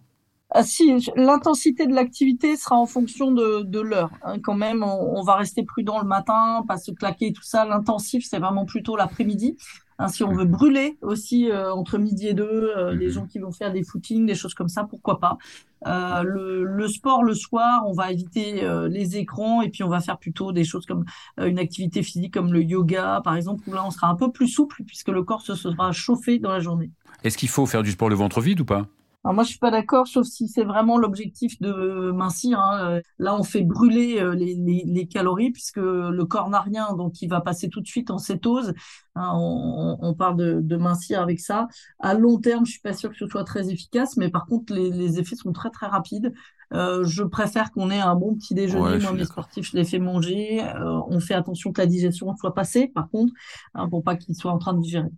Ah, 0.49 0.63
si, 0.63 0.91
l'intensité 1.15 1.85
de 1.85 1.93
l'activité 1.93 2.57
sera 2.57 2.77
en 2.77 2.87
fonction 2.87 3.31
de, 3.31 3.61
de 3.61 3.79
l'heure. 3.79 4.11
Hein. 4.23 4.37
quand 4.41 4.55
même, 4.55 4.83
on, 4.83 5.19
on, 5.19 5.23
va 5.23 5.35
rester 5.35 5.63
prudent 5.63 5.99
le 5.99 6.07
matin, 6.07 6.63
pas 6.67 6.77
se 6.77 6.91
claquer 6.91 7.31
tout 7.31 7.43
ça. 7.43 7.65
L'intensif, 7.65 8.25
c'est 8.27 8.39
vraiment 8.39 8.65
plutôt 8.65 8.95
l'après-midi. 8.95 9.57
Hein, 9.99 10.07
si 10.07 10.23
on 10.23 10.31
veut 10.31 10.45
brûler 10.45 10.97
aussi 11.01 11.49
euh, 11.49 11.73
entre 11.73 11.97
midi 11.97 12.27
et 12.27 12.33
deux, 12.33 12.73
euh, 12.75 12.93
les 12.93 13.07
mhm. 13.07 13.11
gens 13.13 13.25
qui 13.25 13.39
vont 13.39 13.51
faire 13.51 13.71
des 13.71 13.83
footings, 13.83 14.25
des 14.25 14.35
choses 14.35 14.53
comme 14.53 14.69
ça, 14.69 14.83
pourquoi 14.83 15.19
pas. 15.19 15.37
Euh, 15.85 16.23
le, 16.23 16.63
le, 16.63 16.87
sport 16.87 17.23
le 17.23 17.33
soir, 17.33 17.83
on 17.85 17.93
va 17.93 18.11
éviter 18.11 18.63
euh, 18.63 18.87
les 18.87 19.17
écrans 19.17 19.61
et 19.61 19.69
puis 19.69 19.83
on 19.83 19.89
va 19.89 19.99
faire 19.99 20.17
plutôt 20.17 20.51
des 20.53 20.63
choses 20.63 20.85
comme 20.85 21.03
une 21.37 21.59
activité 21.59 22.03
physique 22.03 22.33
comme 22.33 22.53
le 22.53 22.63
yoga, 22.63 23.21
par 23.23 23.35
exemple, 23.35 23.63
où 23.67 23.73
là 23.73 23.83
on 23.85 23.91
sera 23.91 24.07
un 24.07 24.15
peu 24.15 24.31
plus 24.31 24.47
souple 24.47 24.83
puisque 24.85 25.09
le 25.09 25.23
corps 25.23 25.41
se 25.41 25.55
sera 25.55 25.91
chauffé 25.91 26.39
dans 26.39 26.51
la 26.51 26.61
journée. 26.61 26.89
Est-ce 27.23 27.37
qu'il 27.37 27.49
faut 27.49 27.65
faire 27.65 27.83
du 27.83 27.91
sport 27.91 28.09
le 28.09 28.15
ventre 28.15 28.41
vide 28.41 28.61
ou 28.61 28.65
pas? 28.65 28.87
Alors 29.23 29.35
moi, 29.35 29.43
je 29.45 29.49
suis 29.49 29.59
pas 29.59 29.71
d'accord, 29.71 30.07
sauf 30.07 30.25
si 30.27 30.49
c'est 30.49 30.65
vraiment 30.65 30.97
l'objectif 30.97 31.61
de 31.61 32.11
mincir. 32.11 32.59
Hein. 32.59 32.99
Là, 33.19 33.35
on 33.35 33.43
fait 33.43 33.61
brûler 33.61 34.19
euh, 34.19 34.35
les, 34.35 34.53
les, 34.55 34.83
les, 34.85 35.07
calories 35.07 35.51
puisque 35.51 35.77
le 35.77 36.25
corps 36.25 36.49
n'a 36.49 36.59
rien, 36.59 36.93
donc 36.93 37.21
il 37.21 37.29
va 37.29 37.39
passer 37.39 37.69
tout 37.69 37.79
de 37.79 37.87
suite 37.87 38.11
en 38.11 38.17
cétose. 38.17 38.73
Hein, 39.15 39.31
on, 39.35 39.97
on, 40.01 40.13
parle 40.13 40.35
de, 40.35 40.59
de, 40.61 40.75
mincir 40.75 41.21
avec 41.21 41.39
ça. 41.39 41.69
À 41.99 42.15
long 42.15 42.37
terme, 42.37 42.65
je 42.65 42.71
suis 42.71 42.81
pas 42.81 42.93
sûre 42.93 43.11
que 43.11 43.17
ce 43.17 43.27
soit 43.27 43.45
très 43.45 43.69
efficace, 43.69 44.17
mais 44.17 44.29
par 44.29 44.45
contre, 44.45 44.73
les, 44.73 44.89
les 44.89 45.19
effets 45.19 45.37
sont 45.37 45.53
très 45.53 45.69
très 45.69 45.87
rapides. 45.87 46.33
Euh, 46.73 47.03
je 47.05 47.23
préfère 47.23 47.71
qu'on 47.71 47.91
ait 47.91 47.99
un 47.99 48.15
bon 48.15 48.35
petit 48.35 48.55
déjeuner. 48.55 48.99
Moi, 48.99 49.13
mes 49.13 49.25
sportifs, 49.25 49.69
je 49.71 49.77
les 49.77 49.85
fais 49.85 49.99
manger. 49.99 50.63
Euh, 50.63 50.99
on 51.07 51.19
fait 51.19 51.35
attention 51.35 51.71
que 51.71 51.79
la 51.79 51.87
digestion 51.87 52.35
soit 52.35 52.53
passée, 52.53 52.87
par 52.87 53.09
contre, 53.09 53.31
hein, 53.73 53.87
pour 53.87 54.03
pas 54.03 54.15
qu'ils 54.15 54.35
soient 54.35 54.51
en 54.51 54.57
train 54.57 54.73
de 54.73 54.81
digérer 54.81 55.09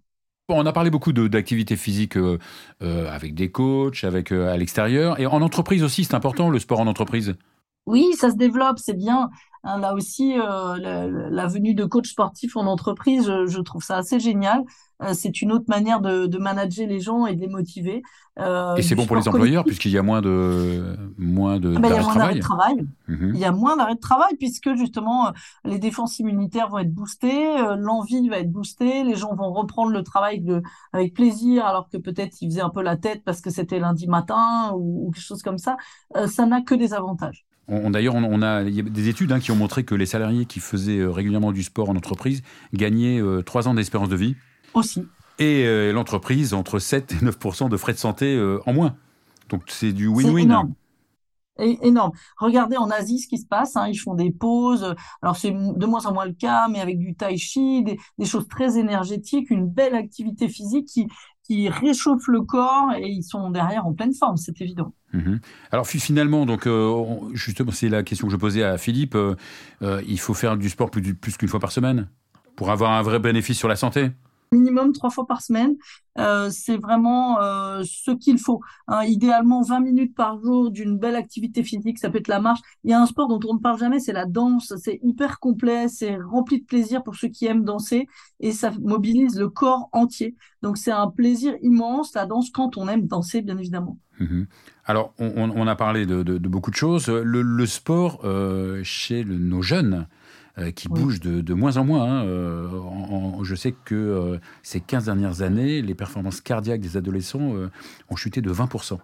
on 0.53 0.65
a 0.65 0.73
parlé 0.73 0.89
beaucoup 0.89 1.11
d'activités 1.13 1.75
physiques 1.75 2.17
euh, 2.17 2.37
euh, 2.83 3.09
avec 3.09 3.33
des 3.33 3.49
coachs, 3.49 4.03
avec 4.03 4.31
euh, 4.31 4.53
à 4.53 4.57
l'extérieur. 4.57 5.19
Et 5.19 5.25
en 5.25 5.41
entreprise 5.41 5.83
aussi, 5.83 6.03
c'est 6.03 6.13
important 6.15 6.49
le 6.49 6.59
sport 6.59 6.79
en 6.79 6.87
entreprise? 6.87 7.35
Oui, 7.87 8.13
ça 8.17 8.31
se 8.31 8.35
développe, 8.35 8.79
c'est 8.79 8.97
bien. 8.97 9.29
Hein, 9.65 9.79
là 9.79 9.93
aussi, 9.93 10.35
la, 10.35 11.47
venue 11.47 11.73
de 11.73 11.85
coach 11.85 12.11
sportif 12.11 12.55
en 12.55 12.65
entreprise, 12.67 13.25
je 13.47 13.59
trouve 13.59 13.83
ça 13.83 13.97
assez 13.97 14.19
génial. 14.19 14.63
Euh, 15.03 15.13
c'est 15.13 15.41
une 15.41 15.51
autre 15.51 15.65
manière 15.67 15.99
de, 15.99 16.25
de, 16.25 16.37
manager 16.37 16.87
les 16.87 17.01
gens 17.01 17.25
et 17.25 17.35
de 17.35 17.41
les 17.41 17.49
motiver. 17.49 18.01
Euh, 18.39 18.75
et 18.75 18.81
c'est 18.81 18.95
bon 18.95 19.05
pour 19.05 19.17
les 19.17 19.27
employeurs 19.27 19.65
puisqu'il 19.65 19.91
y 19.91 19.97
a 19.97 20.01
moins 20.01 20.21
de 20.21 20.95
moins 21.17 21.59
de, 21.59 21.73
ah 21.75 21.79
ben, 21.79 21.89
il 21.89 21.95
y 21.95 21.97
a 21.97 22.01
moins 22.01 22.15
d'arrêt 22.15 22.35
de 22.35 22.39
travail. 22.39 22.85
Mhm. 23.07 23.31
Il 23.33 23.39
y 23.39 23.45
a 23.45 23.51
moins 23.51 23.75
d'arrêt 23.75 23.95
de 23.95 23.99
travail 23.99 24.35
puisque 24.37 24.73
justement 24.75 25.27
euh, 25.27 25.31
les 25.65 25.79
défenses 25.79 26.19
immunitaires 26.19 26.69
vont 26.69 26.79
être 26.79 26.93
boostées, 26.93 27.57
l'envie 27.77 28.29
va 28.29 28.39
être 28.39 28.51
boostée, 28.51 29.03
les 29.03 29.15
gens 29.15 29.35
vont 29.35 29.51
reprendre 29.51 29.91
le 29.91 30.01
travail 30.01 30.39
de, 30.39 30.61
avec 30.93 31.13
plaisir 31.13 31.65
alors 31.65 31.89
que 31.89 31.97
peut-être 31.97 32.41
ils 32.41 32.49
faisaient 32.49 32.61
un 32.61 32.69
peu 32.69 32.81
la 32.81 32.95
tête 32.95 33.21
parce 33.25 33.41
que 33.41 33.49
c'était 33.49 33.79
lundi 33.79 34.07
matin 34.07 34.71
ou, 34.77 35.11
quelque 35.13 35.23
chose 35.23 35.43
comme 35.43 35.57
ça. 35.57 35.75
ça 36.27 36.45
n'a 36.45 36.61
que 36.61 36.75
des 36.75 36.93
avantages. 36.93 37.45
On, 37.67 37.89
D'ailleurs, 37.89 38.15
on, 38.15 38.41
a, 38.41 38.61
il 38.63 38.75
y 38.75 38.79
a 38.79 38.83
des 38.83 39.09
études 39.09 39.31
hein, 39.31 39.39
qui 39.39 39.51
ont 39.51 39.55
montré 39.55 39.83
que 39.83 39.95
les 39.95 40.05
salariés 40.05 40.45
qui 40.45 40.59
faisaient 40.59 41.03
régulièrement 41.05 41.51
du 41.51 41.63
sport 41.63 41.89
en 41.89 41.95
entreprise 41.95 42.41
gagnaient 42.73 43.19
trois 43.45 43.67
ans 43.67 43.73
d'espérance 43.73 44.09
de 44.09 44.15
vie 44.15 44.35
aussi. 44.75 45.07
Et 45.39 45.65
euh, 45.65 45.91
l'entreprise, 45.91 46.53
entre 46.53 46.79
7 46.79 47.11
et 47.11 47.15
9% 47.15 47.69
de 47.69 47.77
frais 47.77 47.93
de 47.93 47.97
santé 47.97 48.35
euh, 48.35 48.59
en 48.65 48.73
moins. 48.73 48.95
Donc 49.49 49.63
c'est 49.67 49.91
du 49.91 50.07
win-win. 50.07 50.43
Énorme. 50.43 50.73
énorme. 51.59 52.11
Regardez 52.37 52.77
en 52.77 52.89
Asie 52.89 53.19
ce 53.19 53.27
qui 53.27 53.37
se 53.37 53.45
passe. 53.45 53.75
Hein, 53.75 53.87
ils 53.89 53.97
font 53.97 54.13
des 54.13 54.31
pauses. 54.31 54.95
Alors 55.21 55.35
c'est 55.35 55.51
de 55.51 55.85
moins 55.85 56.05
en 56.05 56.13
moins 56.13 56.25
le 56.25 56.33
cas, 56.33 56.67
mais 56.69 56.79
avec 56.79 56.97
du 56.97 57.15
tai 57.15 57.37
chi, 57.37 57.83
des, 57.83 58.25
choses 58.25 58.47
très 58.47 58.77
énergétiques, 58.77 59.49
une 59.49 59.67
belle 59.67 59.95
activité 59.95 60.47
physique 60.47 60.87
qui, 60.87 61.07
qui 61.45 61.69
réchauffe 61.69 62.27
le 62.27 62.41
corps 62.41 62.93
et 62.97 63.07
ils 63.07 63.23
sont 63.23 63.51
derrière 63.51 63.85
en 63.85 63.93
pleine 63.93 64.13
forme, 64.13 64.37
c'est 64.37 64.59
évident. 64.61 64.93
Mhm. 65.13 65.39
Alors 65.71 65.87
finalement, 65.87 66.45
donc 66.45 66.67
euh, 66.67 67.05
justement, 67.33 67.71
c'est 67.71 67.89
la 67.89 68.03
question 68.03 68.27
que 68.27 68.33
je 68.33 68.37
posais 68.37 68.63
à 68.63 68.77
Philippe. 68.77 69.17
il 69.81 70.19
faut 70.19 70.33
faire 70.33 70.57
du 70.57 70.69
sport 70.69 70.89
plus, 70.89 71.13
plus 71.13 71.37
qu'une 71.37 71.49
fois 71.49 71.59
par 71.59 71.71
semaine 71.71 72.07
pour 72.55 72.71
avoir 72.71 72.91
un 72.91 73.01
vrai 73.01 73.19
bénéfice 73.19 73.57
sur 73.57 73.67
la 73.67 73.75
santé? 73.75 74.11
Minimum 74.55 74.93
trois 74.93 75.09
fois 75.09 75.27
par 75.27 75.41
semaine. 75.41 75.75
Euh, 76.17 76.49
c'est 76.49 76.77
vraiment 76.77 77.41
euh, 77.41 77.83
ce 77.83 78.11
qu'il 78.11 78.39
faut. 78.39 78.61
Hein. 78.87 79.03
idéalement, 79.03 79.61
20 79.61 79.81
minutes 79.81 80.15
par 80.15 80.39
jour 80.41 80.71
d'une 80.71 80.97
belle 80.97 81.15
activité 81.15 81.61
physique, 81.63 81.99
ça 81.99 82.09
peut 82.09 82.19
être 82.19 82.29
la 82.29 82.39
marche. 82.39 82.61
Il 82.83 82.91
y 82.91 82.93
a 82.93 83.01
un 83.01 83.05
sport 83.05 83.27
dont 83.27 83.39
on 83.49 83.55
ne 83.55 83.59
parle 83.59 83.79
jamais, 83.79 83.99
c'est 83.99 84.13
la 84.13 84.25
danse. 84.25 84.73
C'est 84.77 84.99
hyper 85.03 85.39
complet, 85.39 85.87
c'est 85.87 86.17
rempli 86.17 86.61
de 86.61 86.65
plaisir 86.65 87.03
pour 87.03 87.15
ceux 87.15 87.27
qui 87.27 87.45
aiment 87.45 87.65
danser 87.65 88.07
et 88.39 88.51
ça 88.51 88.71
mobilise 88.79 89.37
le 89.37 89.49
corps 89.49 89.89
entier. 89.91 90.35
Donc 90.61 90.77
c'est 90.77 90.91
un 90.91 91.09
plaisir 91.09 91.55
immense, 91.61 92.13
la 92.13 92.25
danse, 92.25 92.49
quand 92.49 92.77
on 92.77 92.87
aime 92.87 93.07
danser, 93.07 93.41
bien 93.41 93.57
évidemment. 93.57 93.97
Mm-hmm. 94.19 94.45
Alors, 94.85 95.13
on, 95.19 95.67
a 95.67 95.75
parlé 95.75 96.05
de, 96.05 96.37
beaucoup 96.37 96.71
de 96.71 96.75
choses. 96.75 97.09
Le, 97.09 97.65
sport 97.65 98.21
euh, 98.23 98.81
chez 98.83 99.25
nos 99.25 99.61
jeunes, 99.61 100.07
euh, 100.57 100.71
qui 100.71 100.87
bouge 100.87 101.19
de, 101.19 101.53
moins 101.53 101.75
en 101.75 101.83
moins. 101.83 102.03
Hein. 102.05 102.25
Euh, 102.25 103.43
je 103.43 103.55
sais 103.55 103.73
que 103.73 103.93
euh, 103.93 104.37
ces 104.63 104.79
15 104.79 105.05
dernières 105.05 105.41
années, 105.41 105.81
les 105.81 105.95
performances 105.95 106.39
cardiaques 106.39 106.79
des 106.79 106.95
adolescents 106.95 107.51
ont 108.09 108.15
chuté 108.15 108.41
de 108.41 108.51
20%. 108.51 108.97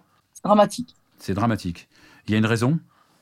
Dramatique. 0.44 0.94
C'est 1.18 1.34
dramatique. 1.34 1.88
Il 2.26 2.32
y 2.32 2.34
a 2.34 2.38
une 2.38 2.46
raison? 2.46 2.78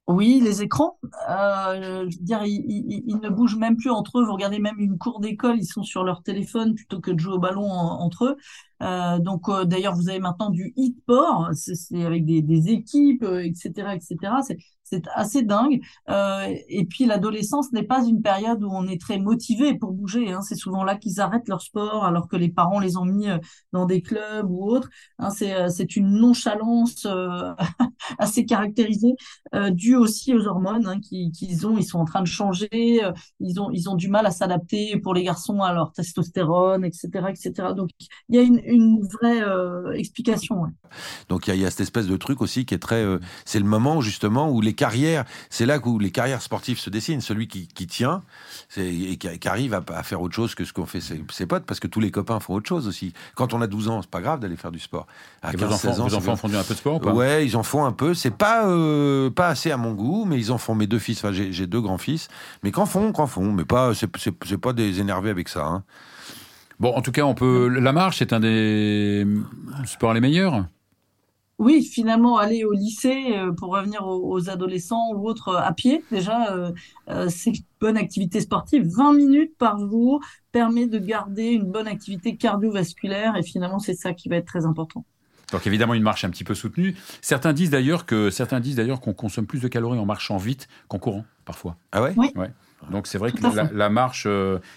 Oui, 0.07 0.41
les 0.43 0.63
écrans. 0.63 0.99
je 1.03 2.05
veux 2.05 2.25
dire, 2.25 2.43
ils, 2.45 3.19
ne 3.23 3.29
bougent 3.29 3.57
même 3.57 3.77
plus 3.77 3.91
entre 3.91 4.21
eux. 4.21 4.25
Vous 4.25 4.33
regardez 4.33 4.59
même 4.59 4.79
une 4.79 4.97
cour 4.97 5.21
d'école, 5.21 5.59
ils 5.59 5.67
sont 5.67 5.83
sur 5.83 6.05
leur 6.05 6.23
téléphone 6.23 6.75
plutôt 6.75 7.01
que 7.01 7.11
de 7.11 7.19
jouer 7.19 7.35
au 7.35 7.39
ballon 7.39 7.69
entre 7.69 8.27
eux. 8.27 8.37
Euh, 8.83 9.19
donc 9.19 9.51
d'ailleurs, 9.67 9.95
vous 9.95 10.09
avez 10.09 10.21
maintenant 10.21 10.51
du 10.51 10.73
e-sport, 10.79 11.51
c'est 11.53 12.05
avec 12.05 12.25
des, 12.25 12.43
des 12.43 12.71
équipes, 12.71 13.25
etc., 13.25 13.71
etc. 13.95 14.17
C'est 14.91 15.05
assez 15.15 15.43
dingue. 15.43 15.81
Euh, 16.09 16.53
et 16.69 16.85
puis 16.85 17.07
l'adolescence 17.07 17.71
n'est 17.73 17.85
pas 17.85 18.05
une 18.05 18.23
période 18.23 18.65
où 18.65 18.71
on 18.73 18.89
est 18.89 19.01
très 19.01 19.19
motivé 19.19 19.75
pour 19.75 19.93
bouger. 19.93 20.33
Hein. 20.33 20.41
C'est 20.43 20.57
souvent 20.57 20.83
là 20.83 20.97
qu'ils 20.97 21.21
arrêtent 21.21 21.49
leur 21.49 21.63
sport 21.63 22.05
alors 22.05 22.27
que 22.27 22.35
les 22.35 22.49
parents 22.49 22.81
les 22.81 22.97
ont 22.97 23.05
mis 23.05 23.29
euh, 23.29 23.39
dans 23.73 23.87
des 23.87 24.03
clubs 24.03 24.51
ou 24.51 24.69
autres. 24.69 24.89
Hein, 25.21 25.29
euh, 25.43 25.69
c'est 25.69 25.95
une 25.95 26.11
nonchalance 26.19 27.07
assez 28.19 28.45
caractérisée, 28.45 29.15
due 29.71 29.95
aussi 29.95 30.35
aux 30.35 30.47
hormones 30.47 30.87
hein, 30.87 30.99
qu'ils 31.01 31.67
ont. 31.67 31.79
Ils 31.79 31.85
sont 31.85 32.01
en 32.01 32.05
train 32.05 32.23
de 32.23 32.27
changer. 32.27 33.01
ils 33.39 33.61
ont 33.61 33.71
ils 33.71 33.89
ont 33.89 33.95
du 33.95 34.09
mal 34.09 34.27
à 34.27 34.31
s'adapter 34.31 34.99
pour 34.99 35.15
les 35.15 35.23
garçons 35.23 35.63
à 35.63 35.73
leur 35.73 35.93
testostérone, 35.93 36.85
etc., 36.85 37.09
etc. 37.29 37.69
Donc 37.77 37.91
il 38.29 38.37
y 38.37 38.39
a 38.39 38.43
une, 38.43 38.61
une 38.65 39.07
vraie 39.07 39.41
explication. 39.97 40.65
Donc 41.29 41.47
il 41.47 41.57
y, 41.57 41.65
a 41.65 41.71
cette 41.71 41.81
espèce 41.81 42.07
de 42.07 42.17
truc 42.17 42.43
aussi 42.43 42.65
qui 42.65 42.75
est 42.75 42.79
très. 42.79 43.05
c'est 43.45 43.61
le 43.61 43.65
moment 43.67 44.01
justement 44.01 44.51
où 44.51 44.61
les 44.61 44.75
carrières, 44.81 45.25
c'est 45.51 45.67
là 45.67 45.79
où 45.85 45.99
les 45.99 46.11
carrières 46.11 46.41
sportives 46.41 46.79
se 46.79 46.89
dessinent. 46.89 47.21
Celui 47.21 47.49
qui, 47.49 47.87
tient 47.87 48.23
et 48.79 49.19
qui, 49.19 49.49
arrive 49.49 49.75
à, 49.75 50.03
faire 50.03 50.23
autre 50.23 50.35
chose 50.35 50.55
que 50.55 50.65
ce 50.65 50.73
qu'ont 50.73 50.87
fait 50.87 51.01
ses, 51.01 51.47
potes, 51.47 51.67
parce 51.67 51.81
que 51.81 51.87
tous 51.87 52.01
les 52.01 52.11
copains 52.11 52.41
font 52.41 52.55
autre 52.55 52.69
chose 52.69 52.89
aussi. 52.89 53.13
Quand 53.35 53.53
on 53.53 53.61
a 53.61 53.67
12 53.67 53.89
ans, 53.89 54.01
c'est 54.01 54.11
pas 54.11 54.23
grave 54.23 54.41
d'aller 54.41 54.57
faire 54.57 54.73
du 54.73 54.79
sport. 54.79 55.07
À 55.43 55.53
15, 55.53 55.65
enfants, 55.65 55.77
16 55.77 56.01
ans, 56.01 56.07
vos 56.07 56.15
enfants 56.15 56.37
font 56.37 56.49
un 56.49 56.63
peu 56.63 56.75
de 56.75 56.79
sport 56.79 56.97
ou 56.97 57.01
pas? 57.01 57.13
Ouais, 57.13 57.45
ils 57.45 57.57
en 57.57 57.63
font 57.63 57.85
un 57.85 57.93
peu. 57.93 58.15
C'est 58.15 58.31
pas 58.31 58.67
euh, 58.67 59.29
pas 59.29 59.49
assez 59.49 59.71
à 59.71 59.77
mon 59.77 59.93
goût, 59.93 60.25
mais 60.25 60.39
ils 60.39 60.51
en 60.51 60.59
font. 60.59 60.75
Mes 60.75 60.87
deux 60.87 60.99
fils, 60.99 61.19
enfin 61.19 61.33
j'ai 61.33 61.67
deux 61.67 61.81
grands 61.81 61.99
fils, 61.99 62.29
mais 62.63 62.71
qu'en 62.71 62.87
font, 62.87 63.13
qu'en 63.13 63.27
font, 63.27 63.53
mais 63.53 63.67
pas 63.67 63.93
c'est 63.95 64.57
pas 64.57 64.73
des 64.73 65.01
énervés 65.01 65.31
avec 65.31 65.49
ça. 65.49 65.67
Hein. 65.67 65.83
Bon, 66.79 66.95
en 66.95 67.03
tout 67.03 67.13
cas, 67.13 67.25
on 67.25 67.35
peut. 67.35 67.69
La 67.69 67.93
marche, 67.93 68.19
c'est 68.21 68.33
un 68.33 68.41
des 68.41 69.27
sports 69.85 70.15
les 70.15 70.21
meilleurs? 70.21 70.65
Oui, 71.61 71.85
finalement, 71.85 72.39
aller 72.39 72.65
au 72.65 72.73
lycée 72.73 73.35
euh, 73.37 73.53
pour 73.53 73.75
revenir 73.75 74.07
aux, 74.07 74.49
adolescents 74.49 75.13
ou 75.13 75.29
autres 75.29 75.51
euh, 75.51 75.61
à 75.61 75.73
pied, 75.75 76.03
déjà, 76.11 76.57
euh, 76.57 77.29
c'est 77.29 77.51
une 77.51 77.65
bonne 77.83 77.99
activité 77.99 78.41
sportive. 78.41 78.89
20 78.89 79.13
minutes 79.13 79.53
par 79.59 79.79
jour 79.79 80.21
permet 80.53 80.87
de 80.87 80.99
garder 80.99 81.49
une 81.49 81.71
bonne 81.71 81.87
activité 81.87 82.35
cardiovasculaire 82.37 83.37
et 83.37 83.43
finalement, 83.43 83.79
c'est 83.79 83.93
ça 83.93 84.15
qui 84.15 84.31
va 84.31 84.37
être 84.37 84.47
très 84.47 84.65
important. 84.65 85.05
Donc 85.53 85.67
évidemment 85.67 85.93
une 85.95 86.03
marche 86.03 86.25
un 86.25 86.31
petit 86.31 86.45
peu 86.45 86.55
soutenue. 86.55 86.97
Certains 87.21 87.53
disent 87.53 87.71
d'ailleurs 87.71 88.07
que 88.07 88.31
certains 88.31 88.61
disent 88.61 88.77
d'ailleurs 88.77 89.01
qu'on 89.01 89.13
consomme 89.13 89.47
plus 89.47 89.61
de 89.61 89.69
calories 89.69 89.99
en 89.99 90.07
marchant 90.07 90.39
vite 90.39 90.67
qu'en 90.89 90.99
courant 90.99 91.25
parfois. 91.45 91.77
Ah 91.93 92.03
ouais? 92.03 92.15
Oui. 92.17 92.31
Ouais. 92.37 92.53
Donc 92.91 93.09
c'est 93.09 93.19
vrai 93.19 93.33
que 93.33 93.43
la, 93.75 93.91
marche 93.91 94.29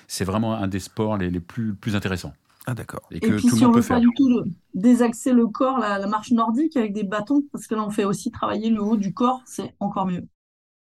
c'est 0.07 0.25
vraiment 0.25 0.55
un 0.55 0.67
des 0.67 0.79
sports 0.79 1.17
les, 1.17 1.29
les 1.29 1.39
plus 1.39 1.75
plus 1.75 1.95
intéressants. 1.95 2.33
Ah 2.65 2.73
d'accord. 2.73 3.01
Et, 3.11 3.19
puis 3.19 3.49
si 3.49 3.65
on 3.65 3.71
veut 3.71 3.81
pas 3.81 3.99
du 3.99 4.07
tout 4.15 4.43
désaxer 4.73 5.33
le 5.33 5.47
corps, 5.47 5.79
la, 5.79 6.05
marche 6.07 6.31
nordique 6.31 6.77
avec 6.77 6.93
des 6.93 7.03
bâtons, 7.03 7.43
parce 7.51 7.67
que 7.67 7.75
là 7.75 7.83
on 7.83 7.89
fait 7.89 8.05
aussi 8.05 8.31
travailler 8.31 8.69
le 8.69 8.81
haut 8.81 8.97
du 8.97 9.13
corps, 9.13 9.41
c'est 9.45 9.75
encore 9.79 10.05
mieux. 10.05 10.25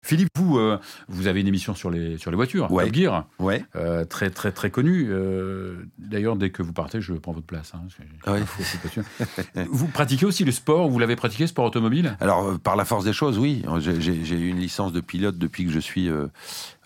Philippe, 0.05 0.31
vous, 0.37 0.59
euh, 0.59 0.81
vous 1.09 1.29
avez 1.29 1.41
une 1.43 1.47
émission 1.47 1.77
sur 1.77 1.89
les, 1.89 2.19
sur 2.19 2.33
les 2.33 2.37
voitures, 2.37 2.71
Ouais. 2.73 2.87
Top 2.87 2.95
Gear, 2.95 3.27
Ouais. 3.39 3.65
euh, 3.77 4.05
très, 4.05 4.31
très, 4.31 4.51
très 4.51 4.69
connue. 4.69 5.07
Euh, 5.11 5.77
D'ailleurs, 5.97 6.35
dès 6.35 6.51
que 6.51 6.61
vous 6.65 6.73
partez, 6.73 7.01
je 7.01 7.13
prends 7.15 7.31
votre 7.33 7.47
place. 7.47 7.73
hein, 7.75 7.83
Ah 8.27 8.37
fou, 8.39 8.63
vous 9.71 9.87
pratiquez 9.87 10.27
aussi 10.27 10.45
le 10.45 10.51
sport 10.51 10.89
Vous 10.91 10.99
l'avez 10.99 11.15
pratiqué, 11.15 11.47
sport 11.47 11.67
automobile? 11.67 12.17
Alors, 12.21 12.59
par 12.59 12.75
la 12.75 12.85
force 12.85 13.05
des 13.05 13.13
choses, 13.13 13.39
oui. 13.39 13.63
J'ai- 13.79 14.33
eu 14.33 14.49
une 14.49 14.59
licence 14.59 14.93
de 14.93 15.01
pilote 15.01 15.39
depuis 15.39 15.65
que 15.67 15.71
je 15.71 15.79
suis 15.79 16.11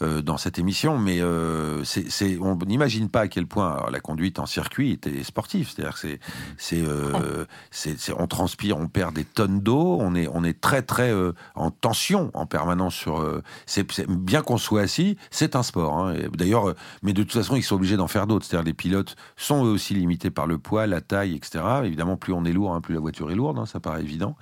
dans 0.00 0.37
cette 0.37 0.59
émission, 0.59 0.98
mais 0.98 1.22
on 1.22 2.57
n'imagine 2.66 3.09
pas 3.09 3.20
à 3.22 3.29
quel 3.29 3.46
point 3.46 3.87
la 3.90 4.00
conduite 4.00 4.38
en 4.38 4.46
circuit 4.46 4.90
était 4.92 5.22
sportive. 5.22 5.70
C'est-à-dire 5.70 5.98
que 5.98 6.18
c'est, 6.59 8.12
on 8.12 8.26
transpire, 8.26 8.76
on 8.76 8.88
perd 8.88 9.14
des 9.14 9.24
tonnes 9.24 9.61
d'eau, 9.61 9.96
on 10.00 10.14
est, 10.14 10.29
on 10.33 10.44
est 10.44 10.61
très, 10.61 10.83
très 10.83 11.12
en 11.55 11.70
tension 11.70 12.31
en 12.35 12.44
permanence 12.44 13.06
euh, 13.09 13.42
c'est, 13.66 13.87
bien 14.09 14.42
qu'on 14.42 14.59
soit 14.59 14.83
assis, 14.83 15.16
c'est 15.31 15.57
un 15.57 15.62
sport. 15.62 15.99
hein. 15.99 16.14
D'ailleurs, 16.35 16.71
euh, 16.71 16.75
mais 17.03 17.12
de 17.12 17.23
toute 17.23 17.33
façon, 17.33 17.57
ils 17.57 17.62
sont 17.62 17.77
obligés 17.77 17.97
d'en 17.97 18.09
faire 18.09 18.27
d'autres. 18.27 18.45
C'est-à-dire 18.47 18.66
les 18.66 18.75
pilotes 18.75 19.16
sont 19.37 19.64
eux 19.64 19.71
aussi 19.71 19.95
limités 19.95 20.31
par 20.31 20.47
le 20.47 20.59
poids, 20.59 20.87
la 20.87 21.01
taille, 21.01 21.35
etc. 21.35 21.64
Évidemment, 21.85 22.16
plus 22.16 22.33
on 22.33 22.45
est 22.45 22.53
lourd, 22.53 22.75
hein, 22.75 22.81
plus 22.81 22.95
la 22.95 23.01
voiture 23.01 23.31
est 23.31 23.35
lourde, 23.35 23.59
hein, 23.59 23.66
ça 23.66 23.81
paraît 23.81 24.03
évident. 24.03 24.37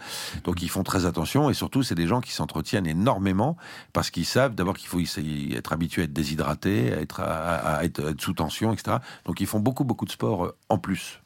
Donc 0.45 0.63
ils 0.63 0.69
font 0.69 0.83
très 0.83 1.07
attention 1.07 1.51
et 1.51 1.55
surtout 1.55 1.83
c'est 1.83 1.95
des 1.95 2.07
gens 2.07 2.21
qui 2.21 2.33
s'entretiennent 2.33 2.87
énormément 2.87 3.57
parce 3.93 4.11
qu'ils 4.11 4.27
savent 4.27 4.55
d'abord 4.55 4.77
qu'il 4.77 4.89
faut 4.89 5.01
être 5.01 5.73
habitué 5.73 6.03
à 6.03 6.05
être 6.05 6.13
déshydraté, 6.13 6.93
à 6.93 7.85
être, 7.85 8.15
sous 8.19 8.33
tension, 8.33 8.73
etc. 8.73 8.99
Donc 9.27 9.41
ils 9.41 9.47
font 9.47 9.61
beaucoup 9.61 9.85
beaucoup 9.85 10.05
de 10.05 10.11
sport 10.11 10.45
euh, 10.45 10.57
en 10.69 10.79
plus. 10.79 11.21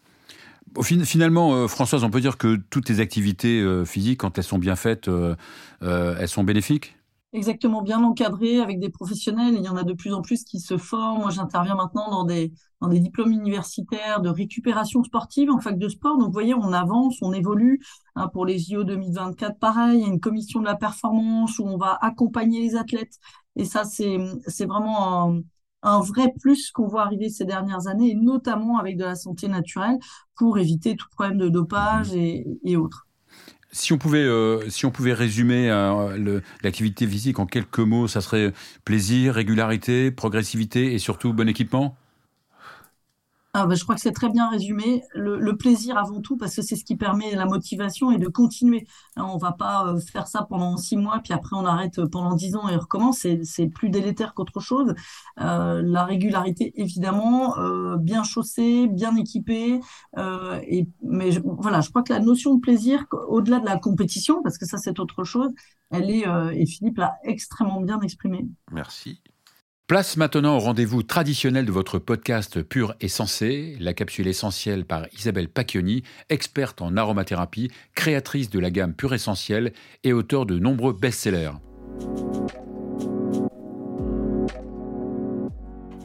Finalement, 0.82 1.66
Françoise, 1.66 2.04
on 2.04 2.10
peut 2.10 2.20
dire 2.20 2.36
que 2.36 2.56
toutes 2.68 2.90
les 2.90 3.00
activités 3.00 3.66
physiques, 3.86 4.20
quand 4.20 4.36
elles 4.36 4.44
sont 4.44 4.58
bien 4.58 4.76
faites, 4.76 5.08
elles 5.80 6.28
sont 6.28 6.44
bénéfiques? 6.44 6.97
Exactement, 7.38 7.82
bien 7.82 8.02
encadré 8.02 8.58
avec 8.58 8.80
des 8.80 8.88
professionnels. 8.88 9.54
Il 9.54 9.62
y 9.62 9.68
en 9.68 9.76
a 9.76 9.84
de 9.84 9.92
plus 9.92 10.12
en 10.12 10.22
plus 10.22 10.42
qui 10.42 10.58
se 10.58 10.76
forment. 10.76 11.20
Moi, 11.20 11.30
j'interviens 11.30 11.76
maintenant 11.76 12.10
dans 12.10 12.24
des, 12.24 12.52
dans 12.80 12.88
des 12.88 12.98
diplômes 12.98 13.30
universitaires 13.30 14.20
de 14.20 14.28
récupération 14.28 15.04
sportive 15.04 15.48
en 15.48 15.60
fac 15.60 15.78
de 15.78 15.88
sport. 15.88 16.18
Donc, 16.18 16.26
vous 16.26 16.32
voyez, 16.32 16.54
on 16.54 16.72
avance, 16.72 17.18
on 17.22 17.32
évolue. 17.32 17.80
Hein, 18.16 18.26
pour 18.32 18.44
les 18.44 18.58
JO 18.58 18.82
2024, 18.82 19.56
pareil, 19.60 20.00
il 20.00 20.02
y 20.02 20.04
a 20.04 20.08
une 20.08 20.18
commission 20.18 20.58
de 20.58 20.64
la 20.64 20.74
performance 20.74 21.60
où 21.60 21.62
on 21.64 21.76
va 21.76 21.96
accompagner 22.00 22.60
les 22.60 22.74
athlètes. 22.74 23.20
Et 23.54 23.64
ça, 23.64 23.84
c'est, 23.84 24.18
vraiment 24.66 25.32
un, 25.82 26.00
vrai 26.00 26.34
plus 26.40 26.72
qu'on 26.72 26.88
voit 26.88 27.02
arriver 27.02 27.28
ces 27.28 27.44
dernières 27.44 27.86
années, 27.86 28.10
et 28.10 28.16
notamment 28.16 28.78
avec 28.78 28.96
de 28.96 29.04
la 29.04 29.14
santé 29.14 29.46
naturelle 29.46 29.98
pour 30.34 30.58
éviter 30.58 30.96
tout 30.96 31.06
problème 31.12 31.38
de 31.38 31.48
dopage 31.48 32.12
et 32.14 32.76
autres. 32.76 33.07
Si 33.70 33.92
on 33.92 33.98
pouvait, 33.98 34.18
euh, 34.18 34.68
si 34.70 34.86
on 34.86 34.90
pouvait 34.90 35.12
résumer 35.12 35.70
euh, 35.70 36.40
l'activité 36.62 37.06
physique 37.06 37.38
en 37.38 37.46
quelques 37.46 37.78
mots, 37.80 38.08
ça 38.08 38.20
serait 38.22 38.52
plaisir, 38.84 39.34
régularité, 39.34 40.10
progressivité 40.10 40.94
et 40.94 40.98
surtout 40.98 41.32
bon 41.34 41.48
équipement? 41.48 41.96
Ah, 43.54 43.66
bah, 43.66 43.74
je 43.74 43.82
crois 43.82 43.94
que 43.94 44.00
c'est 44.02 44.12
très 44.12 44.28
bien 44.28 44.48
résumé. 44.50 45.02
Le, 45.14 45.56
plaisir 45.56 45.96
avant 45.96 46.20
tout, 46.20 46.36
parce 46.36 46.54
que 46.54 46.62
c'est 46.62 46.76
ce 46.76 46.84
qui 46.84 46.96
permet 46.96 47.34
la 47.34 47.46
motivation 47.46 48.12
et 48.12 48.18
de 48.18 48.28
continuer. 48.28 48.86
Hein, 49.16 49.26
on 49.32 49.38
va 49.38 49.52
pas 49.52 49.86
euh, 49.88 49.98
faire 49.98 50.28
ça 50.28 50.46
pendant 50.48 50.76
six 50.76 50.96
mois, 50.96 51.18
puis 51.24 51.32
après 51.32 51.56
on 51.56 51.64
arrête 51.64 52.04
pendant 52.12 52.34
dix 52.34 52.54
ans 52.56 52.68
et 52.68 52.76
recommence. 52.76 53.26
C'est, 53.42 53.66
plus 53.68 53.88
délétère 53.88 54.34
qu'autre 54.34 54.60
chose. 54.60 54.94
Euh, 55.40 55.82
la 55.82 56.04
régularité, 56.04 56.72
évidemment, 56.80 57.58
euh, 57.58 57.96
bien 57.96 58.22
chaussé, 58.22 58.86
bien 58.86 59.16
équipé. 59.16 59.80
euh, 60.18 60.60
et, 60.66 60.86
mais 61.02 61.32
je- 61.32 61.40
voilà, 61.42 61.80
je 61.80 61.88
crois 61.90 62.02
que 62.02 62.12
la 62.12 62.20
notion 62.20 62.54
de 62.54 62.60
plaisir, 62.60 63.06
au-delà 63.28 63.60
de 63.60 63.64
la 63.66 63.78
compétition, 63.78 64.42
parce 64.42 64.58
que 64.58 64.66
ça 64.66 64.76
c'est 64.78 65.00
autre 65.00 65.24
chose, 65.24 65.50
elle 65.90 66.10
est, 66.10 66.28
euh, 66.28 66.50
et 66.54 66.66
Philippe 66.66 66.98
l'a 66.98 67.14
extrêmement 67.24 67.80
bien 67.80 67.98
exprimée. 68.00 68.46
Merci. 68.70 69.20
Place 69.88 70.18
maintenant 70.18 70.56
au 70.56 70.58
rendez-vous 70.58 71.02
traditionnel 71.02 71.64
de 71.64 71.72
votre 71.72 71.98
podcast 71.98 72.60
Pur 72.62 72.94
et 73.00 73.08
Sensé, 73.08 73.74
la 73.80 73.94
capsule 73.94 74.28
essentielle 74.28 74.84
par 74.84 75.06
Isabelle 75.14 75.48
Pacchioni, 75.48 76.02
experte 76.28 76.82
en 76.82 76.98
aromathérapie, 76.98 77.70
créatrice 77.94 78.50
de 78.50 78.58
la 78.58 78.70
gamme 78.70 78.92
Pur 78.92 79.14
Essentiel 79.14 79.72
et 80.04 80.12
auteur 80.12 80.44
de 80.44 80.58
nombreux 80.58 80.92
best-sellers. 80.92 81.52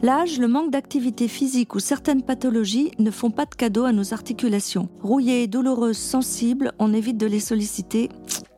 L'âge, 0.02 0.38
le 0.38 0.48
manque 0.48 0.70
d'activité 0.70 1.28
physique 1.28 1.74
ou 1.74 1.78
certaines 1.78 2.22
pathologies 2.22 2.90
ne 2.98 3.10
font 3.10 3.30
pas 3.30 3.44
de 3.44 3.54
cadeau 3.54 3.84
à 3.84 3.92
nos 3.92 4.14
articulations. 4.14 4.88
Rouillées, 5.02 5.46
douloureuses, 5.46 5.98
sensibles, 5.98 6.72
on 6.78 6.94
évite 6.94 7.18
de 7.18 7.26
les 7.26 7.38
solliciter 7.38 8.08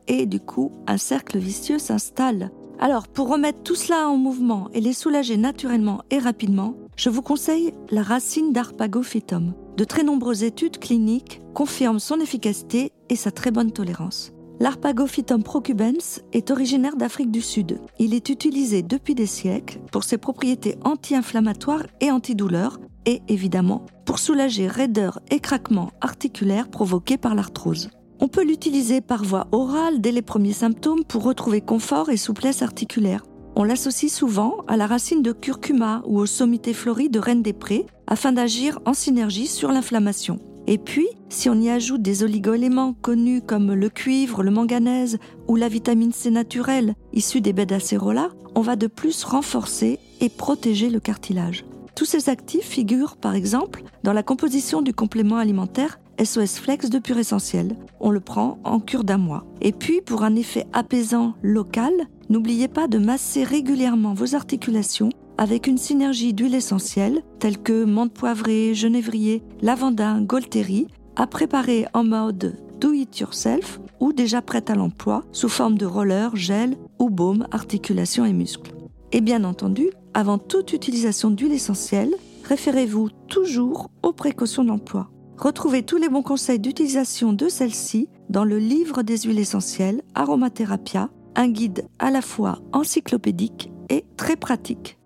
et 0.07 0.25
du 0.25 0.39
coup, 0.39 0.71
un 0.87 0.97
cercle 0.97 1.37
vicieux 1.37 1.79
s'installe. 1.79 2.49
Alors, 2.79 3.07
pour 3.07 3.29
remettre 3.29 3.63
tout 3.63 3.75
cela 3.75 4.07
en 4.07 4.17
mouvement 4.17 4.69
et 4.73 4.81
les 4.81 4.93
soulager 4.93 5.35
naturellement 5.35 6.03
et 6.11 6.19
rapidement, 6.19 6.75
je 6.95 7.09
vous 7.09 7.23
conseille 7.23 7.73
la 7.89 8.03
racine 8.03 8.53
d'Arpagophytum. 8.53 9.53
De 9.77 9.83
très 9.83 10.03
nombreuses 10.03 10.43
études 10.43 10.77
cliniques 10.77 11.41
confirment 11.55 11.99
son 11.99 12.19
efficacité 12.19 12.91
et 13.09 13.15
sa 13.15 13.31
très 13.31 13.49
bonne 13.49 13.71
tolérance. 13.71 14.31
L'Arpagophytum 14.59 15.43
procubens 15.43 16.21
est 16.33 16.51
originaire 16.51 16.95
d'Afrique 16.95 17.31
du 17.31 17.41
Sud. 17.41 17.79
Il 17.99 18.13
est 18.13 18.29
utilisé 18.29 18.83
depuis 18.83 19.15
des 19.15 19.27
siècles 19.27 19.79
pour 19.91 20.03
ses 20.03 20.17
propriétés 20.17 20.77
anti-inflammatoires 20.83 21.85
et 22.01 22.11
antidouleurs 22.11 22.79
et 23.05 23.21
évidemment 23.27 23.85
pour 24.05 24.19
soulager 24.19 24.67
raideurs 24.67 25.19
et 25.31 25.39
craquements 25.39 25.91
articulaires 26.01 26.69
provoqués 26.69 27.17
par 27.17 27.35
l'arthrose. 27.35 27.89
On 28.19 28.27
peut 28.27 28.43
l'utiliser 28.43 29.01
par 29.01 29.23
voie 29.23 29.47
orale 29.51 30.01
dès 30.01 30.11
les 30.11 30.21
premiers 30.21 30.53
symptômes 30.53 31.03
pour 31.03 31.23
retrouver 31.23 31.61
confort 31.61 32.09
et 32.09 32.17
souplesse 32.17 32.61
articulaire. 32.61 33.23
On 33.55 33.63
l'associe 33.63 34.11
souvent 34.11 34.57
à 34.67 34.77
la 34.77 34.87
racine 34.87 35.21
de 35.21 35.31
curcuma 35.31 36.01
ou 36.05 36.19
aux 36.19 36.25
sommités 36.25 36.73
fleuries 36.73 37.09
de 37.09 37.19
Reine 37.19 37.41
des 37.41 37.53
Prés 37.53 37.85
afin 38.07 38.31
d'agir 38.31 38.79
en 38.85 38.93
synergie 38.93 39.47
sur 39.47 39.71
l'inflammation. 39.71 40.39
Et 40.67 40.77
puis, 40.77 41.07
si 41.29 41.49
on 41.49 41.59
y 41.61 41.69
ajoute 41.69 42.01
des 42.01 42.23
oligoéléments 42.23 42.93
connus 42.93 43.41
comme 43.41 43.73
le 43.73 43.89
cuivre, 43.89 44.43
le 44.43 44.51
manganèse 44.51 45.17
ou 45.47 45.55
la 45.55 45.69
vitamine 45.69 46.11
C 46.11 46.29
naturelle 46.29 46.95
issue 47.13 47.41
des 47.41 47.53
baies 47.53 47.65
d'acérola, 47.65 48.29
on 48.53 48.61
va 48.61 48.75
de 48.75 48.87
plus 48.87 49.23
renforcer 49.23 49.99
et 50.19 50.29
protéger 50.29 50.89
le 50.89 50.99
cartilage. 50.99 51.65
Tous 51.95 52.05
ces 52.05 52.29
actifs 52.29 52.67
figurent 52.67 53.17
par 53.17 53.33
exemple 53.33 53.83
dans 54.03 54.13
la 54.13 54.23
composition 54.23 54.81
du 54.81 54.93
complément 54.93 55.37
alimentaire 55.37 55.99
SOS 56.23 56.59
Flex 56.59 56.89
de 56.89 56.99
Pure 56.99 57.19
Essentiel. 57.19 57.75
On 57.99 58.09
le 58.09 58.19
prend 58.19 58.57
en 58.63 58.79
cure 58.79 59.03
d'un 59.03 59.17
mois. 59.17 59.45
Et 59.61 59.71
puis, 59.71 60.01
pour 60.01 60.23
un 60.23 60.35
effet 60.35 60.65
apaisant 60.73 61.35
local, 61.43 61.93
n'oubliez 62.29 62.67
pas 62.67 62.87
de 62.87 62.97
masser 62.97 63.43
régulièrement 63.43 64.13
vos 64.13 64.35
articulations 64.35 65.09
avec 65.37 65.67
une 65.67 65.77
synergie 65.77 66.33
d'huiles 66.33 66.55
essentielles 66.55 67.21
telles 67.39 67.59
que 67.59 67.83
menthe 67.83 68.13
poivrée, 68.13 68.73
genévrier, 68.73 69.43
lavandin, 69.61 70.21
golterie, 70.21 70.87
à 71.15 71.27
préparer 71.27 71.85
en 71.93 72.03
mode 72.03 72.57
do 72.79 72.93
it 72.93 73.19
yourself 73.19 73.79
ou 73.99 74.13
déjà 74.13 74.41
prête 74.41 74.69
à 74.69 74.75
l'emploi 74.75 75.23
sous 75.31 75.49
forme 75.49 75.77
de 75.77 75.85
roller, 75.85 76.35
gel 76.35 76.77
ou 76.99 77.09
baume, 77.09 77.47
articulation 77.51 78.25
et 78.25 78.33
muscles. 78.33 78.73
Et 79.11 79.21
bien 79.21 79.43
entendu, 79.43 79.89
avant 80.13 80.37
toute 80.37 80.73
utilisation 80.73 81.29
d'huile 81.29 81.53
essentielle, 81.53 82.13
référez-vous 82.43 83.09
toujours 83.27 83.89
aux 84.03 84.13
précautions 84.13 84.63
d'emploi. 84.63 85.09
Retrouvez 85.37 85.83
tous 85.83 85.97
les 85.97 86.09
bons 86.09 86.23
conseils 86.23 86.59
d'utilisation 86.59 87.31
de 87.31 87.47
celle-ci 87.47 88.09
dans 88.29 88.43
le 88.43 88.57
livre 88.57 89.03
des 89.03 89.17
huiles 89.19 89.39
essentielles 89.39 90.01
Aromatherapia, 90.15 91.09
un 91.35 91.47
guide 91.47 91.87
à 91.99 92.09
la 92.09 92.21
fois 92.21 92.59
encyclopédique 92.73 93.69
et 93.89 94.03
très 94.17 94.35
pratique. 94.35 94.97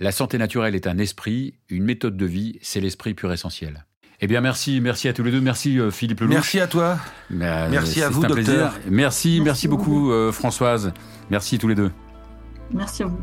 La 0.00 0.10
santé 0.10 0.38
naturelle 0.38 0.74
est 0.74 0.88
un 0.88 0.98
esprit, 0.98 1.54
une 1.68 1.84
méthode 1.84 2.16
de 2.16 2.26
vie, 2.26 2.58
c'est 2.60 2.80
l'esprit 2.80 3.14
pur 3.14 3.32
essentiel. 3.32 3.86
Eh 4.20 4.26
bien, 4.26 4.40
merci, 4.40 4.80
merci 4.80 5.06
à 5.08 5.12
tous 5.12 5.22
les 5.22 5.30
deux. 5.30 5.40
Merci 5.40 5.78
euh, 5.78 5.90
Philippe 5.90 6.20
Lelouch. 6.20 6.34
Merci 6.34 6.60
à 6.60 6.66
toi. 6.66 6.98
Euh, 7.32 7.68
Merci 7.70 8.02
à 8.02 8.08
vous, 8.08 8.24
un 8.24 8.28
docteur. 8.28 8.44
plaisir. 8.72 8.72
Merci, 8.90 9.40
merci, 9.42 9.68
beaucoup. 9.68 10.10
euh, 10.10 10.32
Françoise. 10.32 10.92
Merci 11.30 11.58
tous 11.58 11.68
les 11.68 11.74
deux. 11.74 11.90
Merci 12.72 13.02
à 13.04 13.06
vous. 13.06 13.18